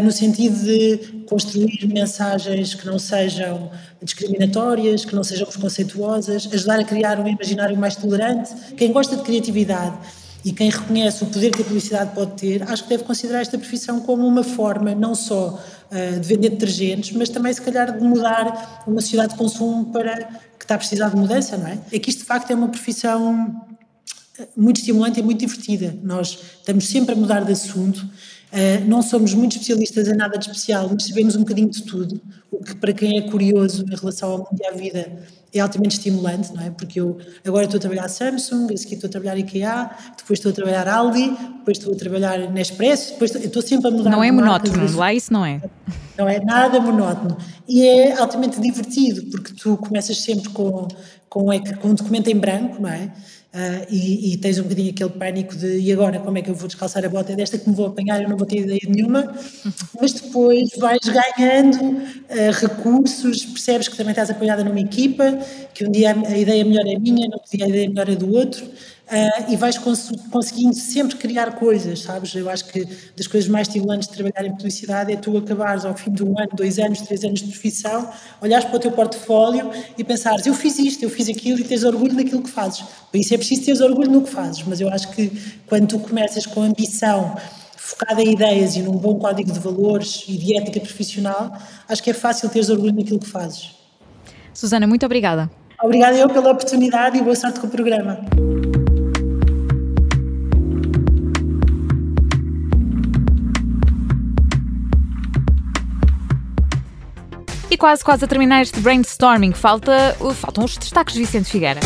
no 0.02 0.10
sentido 0.10 0.56
de 0.64 1.24
construir 1.28 1.86
mensagens 1.86 2.74
que 2.74 2.86
não 2.86 2.98
sejam 2.98 3.70
discriminatórias, 4.02 5.04
que 5.04 5.14
não 5.14 5.24
sejam 5.24 5.46
preconceituosas, 5.46 6.48
ajudar 6.52 6.80
a 6.80 6.84
criar 6.84 7.20
um 7.20 7.28
imaginário 7.28 7.76
mais 7.76 7.96
tolerante. 7.96 8.54
Quem 8.76 8.92
gosta 8.92 9.16
de 9.16 9.22
criatividade 9.22 9.98
e 10.44 10.52
quem 10.52 10.70
reconhece 10.70 11.24
o 11.24 11.26
poder 11.26 11.50
que 11.50 11.62
a 11.62 11.64
publicidade 11.64 12.14
pode 12.14 12.32
ter, 12.32 12.62
acho 12.62 12.84
que 12.84 12.88
deve 12.88 13.04
considerar 13.04 13.40
esta 13.40 13.58
profissão 13.58 14.00
como 14.00 14.26
uma 14.26 14.44
forma 14.44 14.94
não 14.94 15.14
só 15.14 15.60
uh, 15.90 16.20
de 16.20 16.26
vender 16.26 16.50
detergentes, 16.50 17.12
mas 17.16 17.28
também 17.28 17.52
se 17.52 17.60
calhar 17.60 17.98
de 17.98 18.04
mudar 18.04 18.84
uma 18.86 19.00
sociedade 19.00 19.32
de 19.32 19.38
consumo 19.38 19.86
para 19.92 20.24
que 20.58 20.64
está 20.64 20.76
a 20.76 20.78
precisar 20.78 21.10
de 21.10 21.16
mudança, 21.16 21.56
não 21.56 21.66
é? 21.66 21.78
É 21.92 21.98
que 21.98 22.10
isto 22.10 22.20
de 22.20 22.24
facto 22.24 22.50
é 22.50 22.54
uma 22.54 22.68
profissão 22.68 23.66
eh, 24.38 24.48
muito 24.56 24.78
estimulante 24.78 25.18
e 25.20 25.22
muito 25.22 25.40
divertida. 25.40 25.96
Nós 26.02 26.38
estamos 26.58 26.86
sempre 26.88 27.14
a 27.14 27.16
mudar 27.16 27.44
de 27.44 27.52
assunto. 27.52 28.08
Uh, 28.52 28.84
não 28.86 29.02
somos 29.02 29.34
muito 29.34 29.52
especialistas 29.52 30.08
em 30.08 30.16
nada 30.16 30.38
de 30.38 30.46
especial, 30.46 30.88
mas 30.90 31.04
sabemos 31.04 31.36
um 31.36 31.40
bocadinho 31.40 31.68
de 31.68 31.82
tudo, 31.82 32.20
o 32.50 32.64
que 32.64 32.74
para 32.76 32.92
quem 32.94 33.18
é 33.18 33.22
curioso 33.22 33.84
em 33.84 33.94
relação 33.94 34.30
ao 34.30 34.38
mundo 34.38 34.56
e 34.58 34.66
à 34.66 34.70
vida 34.70 35.18
é 35.52 35.60
altamente 35.60 35.96
estimulante, 35.96 36.52
não 36.54 36.62
é? 36.62 36.70
Porque 36.70 37.00
eu 37.00 37.18
agora 37.46 37.64
estou 37.64 37.78
a 37.78 37.80
trabalhar 37.80 38.08
Samsung, 38.08 38.72
a 38.72 38.76
seguir 38.76 38.94
estou 38.94 39.08
a 39.08 39.10
trabalhar 39.10 39.38
IKEA, 39.38 39.90
depois 40.16 40.38
estou 40.38 40.50
a 40.50 40.54
trabalhar 40.54 40.88
Aldi, 40.88 41.30
depois 41.58 41.78
estou 41.78 41.92
a 41.92 41.96
trabalhar 41.96 42.38
Nespresso, 42.50 43.12
depois 43.12 43.30
estou, 43.30 43.46
estou 43.46 43.62
sempre 43.62 43.88
a 43.88 43.90
mudar 43.90 44.10
Não 44.10 44.24
é 44.24 44.30
monótono, 44.30 44.96
lá 44.96 45.12
isso 45.12 45.32
não 45.32 45.44
é? 45.44 45.60
Não 46.16 46.28
é 46.28 46.40
nada 46.40 46.80
monótono. 46.80 47.36
E 47.68 47.86
é 47.86 48.18
altamente 48.18 48.58
divertido, 48.60 49.30
porque 49.30 49.52
tu 49.52 49.76
começas 49.76 50.16
sempre 50.18 50.48
com, 50.50 50.88
com, 51.28 51.46
com 51.80 51.88
um 51.88 51.94
documento 51.94 52.28
em 52.28 52.36
branco, 52.36 52.80
não 52.80 52.88
é? 52.88 53.12
Uh, 53.48 53.86
e, 53.88 54.34
e, 54.34 54.36
tens 54.36 54.58
um 54.58 54.64
bocadinho 54.64 54.90
aquele 54.90 55.08
pânico 55.08 55.56
de 55.56 55.80
e 55.80 55.90
agora 55.90 56.20
como 56.20 56.36
é 56.36 56.42
que 56.42 56.50
eu 56.50 56.54
vou 56.54 56.68
descalçar 56.68 57.02
a 57.02 57.08
bota? 57.08 57.32
É 57.32 57.36
desta 57.36 57.56
que 57.56 57.66
me 57.68 57.74
vou 57.74 57.86
apanhar, 57.86 58.22
eu 58.22 58.28
não 58.28 58.36
vou 58.36 58.46
ter 58.46 58.58
ideia 58.58 58.80
nenhuma, 58.86 59.34
mas 59.98 60.12
depois 60.12 60.68
vais 60.76 61.00
ganhando 61.00 61.78
uh, 61.82 62.50
recursos, 62.60 63.46
percebes 63.46 63.88
que 63.88 63.96
também 63.96 64.12
estás 64.12 64.30
apoiada 64.30 64.62
numa 64.62 64.78
equipa, 64.78 65.38
que 65.72 65.82
um 65.82 65.90
dia 65.90 66.14
a 66.14 66.36
ideia 66.36 66.62
melhor 66.62 66.86
é 66.86 66.98
minha, 66.98 67.26
no 67.26 67.34
outro 67.34 67.50
dia 67.50 67.64
a 67.64 67.68
ideia 67.68 67.88
melhor 67.88 68.08
é 68.10 68.16
do 68.16 68.30
outro, 68.34 68.66
Uh, 69.10 69.50
e 69.50 69.56
vais 69.56 69.78
cons 69.78 70.12
conseguindo 70.30 70.74
sempre 70.74 71.16
criar 71.16 71.52
coisas, 71.52 72.00
sabes? 72.00 72.34
Eu 72.34 72.50
acho 72.50 72.66
que 72.66 72.86
das 73.16 73.26
coisas 73.26 73.48
mais 73.48 73.66
estimulantes 73.66 74.06
de 74.06 74.14
trabalhar 74.14 74.46
em 74.46 74.54
publicidade 74.54 75.10
é 75.10 75.16
tu 75.16 75.34
acabares 75.38 75.86
ao 75.86 75.96
fim 75.96 76.10
de 76.10 76.22
um 76.22 76.38
ano, 76.38 76.50
dois 76.52 76.78
anos, 76.78 77.00
três 77.00 77.24
anos 77.24 77.40
de 77.40 77.48
profissão, 77.48 78.10
olhares 78.42 78.66
para 78.66 78.76
o 78.76 78.78
teu 78.78 78.92
portfólio 78.92 79.70
e 79.96 80.04
pensares, 80.04 80.44
eu 80.44 80.52
fiz 80.52 80.78
isto, 80.78 81.02
eu 81.04 81.08
fiz 81.08 81.26
aquilo 81.26 81.58
e 81.58 81.64
tens 81.64 81.84
orgulho 81.84 82.14
daquilo 82.14 82.42
que 82.42 82.50
fazes. 82.50 82.84
Por 83.10 83.16
isso 83.16 83.32
é 83.32 83.38
preciso 83.38 83.64
teres 83.64 83.80
orgulho 83.80 84.10
no 84.10 84.20
que 84.20 84.30
fazes, 84.30 84.62
mas 84.66 84.78
eu 84.78 84.90
acho 84.90 85.10
que 85.12 85.32
quando 85.66 85.86
tu 85.86 85.98
começas 86.00 86.44
com 86.44 86.60
ambição, 86.60 87.34
focada 87.78 88.22
em 88.22 88.32
ideias 88.32 88.76
e 88.76 88.82
num 88.82 88.92
bom 88.98 89.18
código 89.18 89.50
de 89.50 89.58
valores 89.58 90.26
e 90.28 90.36
de 90.36 90.54
ética 90.54 90.80
profissional, 90.80 91.56
acho 91.88 92.02
que 92.02 92.10
é 92.10 92.14
fácil 92.14 92.50
teres 92.50 92.68
orgulho 92.68 92.94
naquilo 92.94 93.18
que 93.18 93.28
fazes. 93.28 93.70
Susana, 94.52 94.86
muito 94.86 95.06
obrigada. 95.06 95.50
Obrigada 95.82 96.16
eu 96.16 96.28
pela 96.28 96.50
oportunidade 96.50 97.16
e 97.16 97.22
boa 97.22 97.36
sorte 97.36 97.58
com 97.60 97.68
o 97.68 97.70
programa. 97.70 98.20
Quase, 107.78 108.04
quase 108.04 108.24
a 108.24 108.28
terminar 108.28 108.60
este 108.60 108.80
brainstorming, 108.80 109.52
falta, 109.52 110.16
faltam 110.34 110.64
os 110.64 110.76
destaques 110.76 111.14
de 111.14 111.20
Vicente 111.20 111.48
Figueira. 111.48 111.80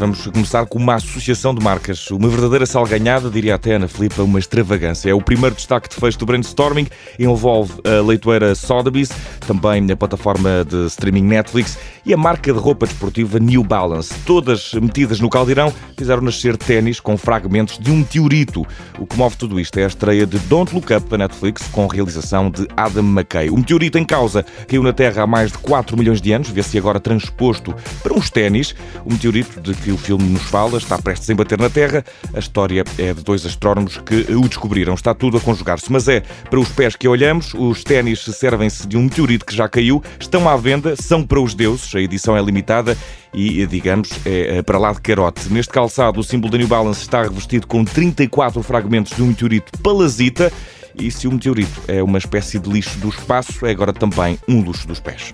Vamos 0.00 0.26
começar 0.28 0.64
com 0.64 0.78
uma 0.78 0.94
associação 0.94 1.54
de 1.54 1.62
marcas. 1.62 2.10
Uma 2.10 2.26
verdadeira 2.26 2.64
salganhada, 2.64 3.28
diria 3.28 3.56
até 3.56 3.74
Ana 3.74 3.86
Filipa, 3.86 4.22
uma 4.22 4.38
extravagância. 4.38 5.10
É 5.10 5.14
o 5.14 5.20
primeiro 5.20 5.54
destaque 5.54 5.90
de 5.90 5.96
fecho 5.96 6.18
do 6.18 6.24
brainstorming. 6.24 6.86
Envolve 7.18 7.74
a 7.84 8.00
leitoeira 8.00 8.54
Sotheby's, 8.54 9.10
também 9.46 9.92
a 9.92 9.94
plataforma 9.94 10.64
de 10.66 10.86
streaming 10.86 11.24
Netflix 11.24 11.76
e 12.06 12.14
a 12.14 12.16
marca 12.16 12.50
de 12.50 12.58
roupa 12.58 12.86
desportiva 12.86 13.38
New 13.38 13.62
Balance. 13.62 14.14
Todas 14.24 14.72
metidas 14.72 15.20
no 15.20 15.28
caldeirão, 15.28 15.70
fizeram 15.98 16.22
nascer 16.22 16.56
ténis 16.56 16.98
com 16.98 17.18
fragmentos 17.18 17.78
de 17.78 17.90
um 17.90 17.96
meteorito. 17.96 18.66
O 18.98 19.04
que 19.04 19.18
move 19.18 19.36
tudo 19.36 19.60
isto 19.60 19.78
é 19.78 19.84
a 19.84 19.88
estreia 19.88 20.26
de 20.26 20.38
Don't 20.38 20.74
Look 20.74 20.90
Up 20.94 21.10
da 21.10 21.18
Netflix, 21.18 21.68
com 21.70 21.86
realização 21.86 22.50
de 22.50 22.66
Adam 22.74 23.04
McKay. 23.04 23.50
O 23.50 23.56
meteorito 23.58 23.98
em 23.98 24.04
causa 24.06 24.46
caiu 24.66 24.82
na 24.82 24.94
Terra 24.94 25.24
há 25.24 25.26
mais 25.26 25.52
de 25.52 25.58
4 25.58 25.94
milhões 25.94 26.22
de 26.22 26.32
anos, 26.32 26.48
vê-se 26.48 26.78
agora 26.78 26.98
transposto 26.98 27.74
para 28.02 28.14
uns 28.14 28.30
ténis. 28.30 28.74
O 29.04 29.12
meteorito 29.12 29.60
de 29.60 29.74
que 29.74 29.89
que 29.90 29.92
o 29.92 29.98
filme 29.98 30.24
nos 30.24 30.42
fala 30.42 30.78
está 30.78 30.96
prestes 30.98 31.28
a 31.28 31.32
embater 31.32 31.58
na 31.58 31.68
Terra. 31.68 32.04
A 32.32 32.38
história 32.38 32.84
é 32.96 33.12
de 33.12 33.24
dois 33.24 33.44
astrónomos 33.44 33.98
que 33.98 34.32
o 34.32 34.48
descobriram. 34.48 34.94
Está 34.94 35.12
tudo 35.12 35.36
a 35.36 35.40
conjugar-se. 35.40 35.90
Mas 35.90 36.06
é 36.06 36.20
para 36.48 36.60
os 36.60 36.68
pés 36.68 36.94
que 36.94 37.08
olhamos, 37.08 37.52
os 37.54 37.82
ténis 37.82 38.20
servem-se 38.20 38.86
de 38.86 38.96
um 38.96 39.02
meteorito 39.02 39.44
que 39.44 39.54
já 39.54 39.68
caiu, 39.68 40.02
estão 40.18 40.48
à 40.48 40.56
venda, 40.56 40.94
são 40.94 41.26
para 41.26 41.40
os 41.40 41.54
deuses, 41.54 41.92
a 41.94 42.00
edição 42.00 42.36
é 42.36 42.42
limitada 42.42 42.96
e, 43.34 43.66
digamos, 43.66 44.10
é 44.24 44.62
para 44.62 44.78
lá 44.78 44.92
de 44.92 45.00
carote. 45.00 45.52
Neste 45.52 45.72
calçado, 45.72 46.20
o 46.20 46.24
símbolo 46.24 46.52
da 46.52 46.58
New 46.58 46.68
Balance 46.68 47.00
está 47.00 47.22
revestido 47.22 47.66
com 47.66 47.84
34 47.84 48.62
fragmentos 48.62 49.16
de 49.16 49.22
um 49.22 49.26
meteorito 49.26 49.76
palazita. 49.82 50.52
E 50.94 51.10
se 51.10 51.26
o 51.26 51.32
meteorito 51.32 51.80
é 51.88 52.02
uma 52.02 52.18
espécie 52.18 52.58
de 52.58 52.68
lixo 52.68 52.98
do 52.98 53.08
espaço, 53.08 53.64
é 53.66 53.70
agora 53.70 53.92
também 53.92 54.38
um 54.48 54.60
luxo 54.60 54.86
dos 54.86 55.00
pés. 55.00 55.32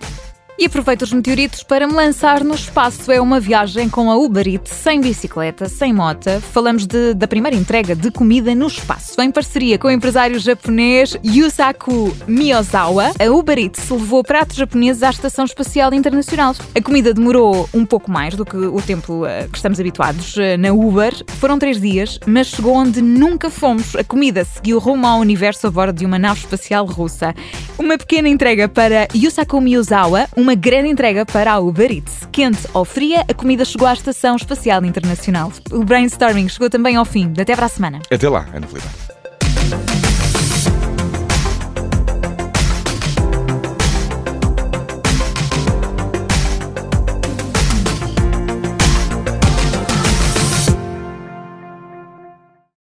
E 0.58 0.64
aproveito 0.64 1.02
os 1.02 1.12
meteoritos 1.12 1.62
para 1.62 1.86
me 1.86 1.92
lançar 1.92 2.42
no 2.42 2.54
espaço. 2.54 3.12
É 3.12 3.20
uma 3.20 3.38
viagem 3.38 3.90
com 3.90 4.10
a 4.10 4.16
Uber 4.16 4.48
Eats, 4.48 4.72
sem 4.72 5.02
bicicleta, 5.02 5.68
sem 5.68 5.92
mota. 5.92 6.40
Falamos 6.40 6.86
de, 6.86 7.12
da 7.12 7.28
primeira 7.28 7.54
entrega 7.54 7.94
de 7.94 8.10
comida 8.10 8.54
no 8.54 8.66
espaço. 8.66 9.20
Em 9.20 9.30
parceria 9.30 9.78
com 9.78 9.88
o 9.88 9.90
empresário 9.90 10.38
japonês 10.38 11.14
Yusaku 11.22 12.16
Miyazawa, 12.26 13.12
a 13.20 13.30
Uber 13.30 13.58
Eats 13.58 13.90
levou 13.90 14.24
pratos 14.24 14.56
japoneses 14.56 15.02
à 15.02 15.10
Estação 15.10 15.44
Espacial 15.44 15.92
Internacional. 15.92 16.54
A 16.74 16.80
comida 16.80 17.12
demorou 17.12 17.68
um 17.74 17.84
pouco 17.84 18.10
mais 18.10 18.34
do 18.34 18.46
que 18.46 18.56
o 18.56 18.80
tempo 18.80 19.26
eh, 19.26 19.48
que 19.52 19.58
estamos 19.58 19.78
habituados 19.78 20.38
eh, 20.38 20.56
na 20.56 20.72
Uber. 20.72 21.12
Foram 21.38 21.58
três 21.58 21.78
dias, 21.78 22.18
mas 22.26 22.46
chegou 22.46 22.72
onde 22.72 23.02
nunca 23.02 23.50
fomos. 23.50 23.94
A 23.94 24.02
comida 24.02 24.42
seguiu 24.42 24.78
rumo 24.78 25.06
ao 25.06 25.20
universo 25.20 25.66
a 25.66 25.70
bordo 25.70 25.98
de 25.98 26.06
uma 26.06 26.18
nave 26.18 26.40
espacial 26.40 26.86
russa. 26.86 27.34
Uma 27.78 27.98
pequena 27.98 28.28
entrega 28.30 28.70
para 28.70 29.06
Yusaku 29.14 29.60
Miyazawa, 29.60 30.26
um 30.34 30.45
uma 30.46 30.54
grande 30.54 30.88
entrega 30.88 31.26
para 31.26 31.52
a 31.54 31.58
Uber 31.58 31.90
Eats. 31.90 32.20
Quente 32.30 32.68
ou 32.72 32.84
fria, 32.84 33.24
a 33.28 33.34
comida 33.34 33.64
chegou 33.64 33.88
à 33.88 33.92
Estação 33.92 34.36
Espacial 34.36 34.84
Internacional. 34.84 35.52
O 35.72 35.82
brainstorming 35.82 36.48
chegou 36.48 36.70
também 36.70 36.94
ao 36.94 37.04
fim. 37.04 37.32
Até 37.36 37.56
para 37.56 37.66
a 37.66 37.68
semana. 37.68 38.00
Até 38.08 38.28
lá, 38.28 38.46
Ana 38.54 38.66
Felipe. 38.68 39.15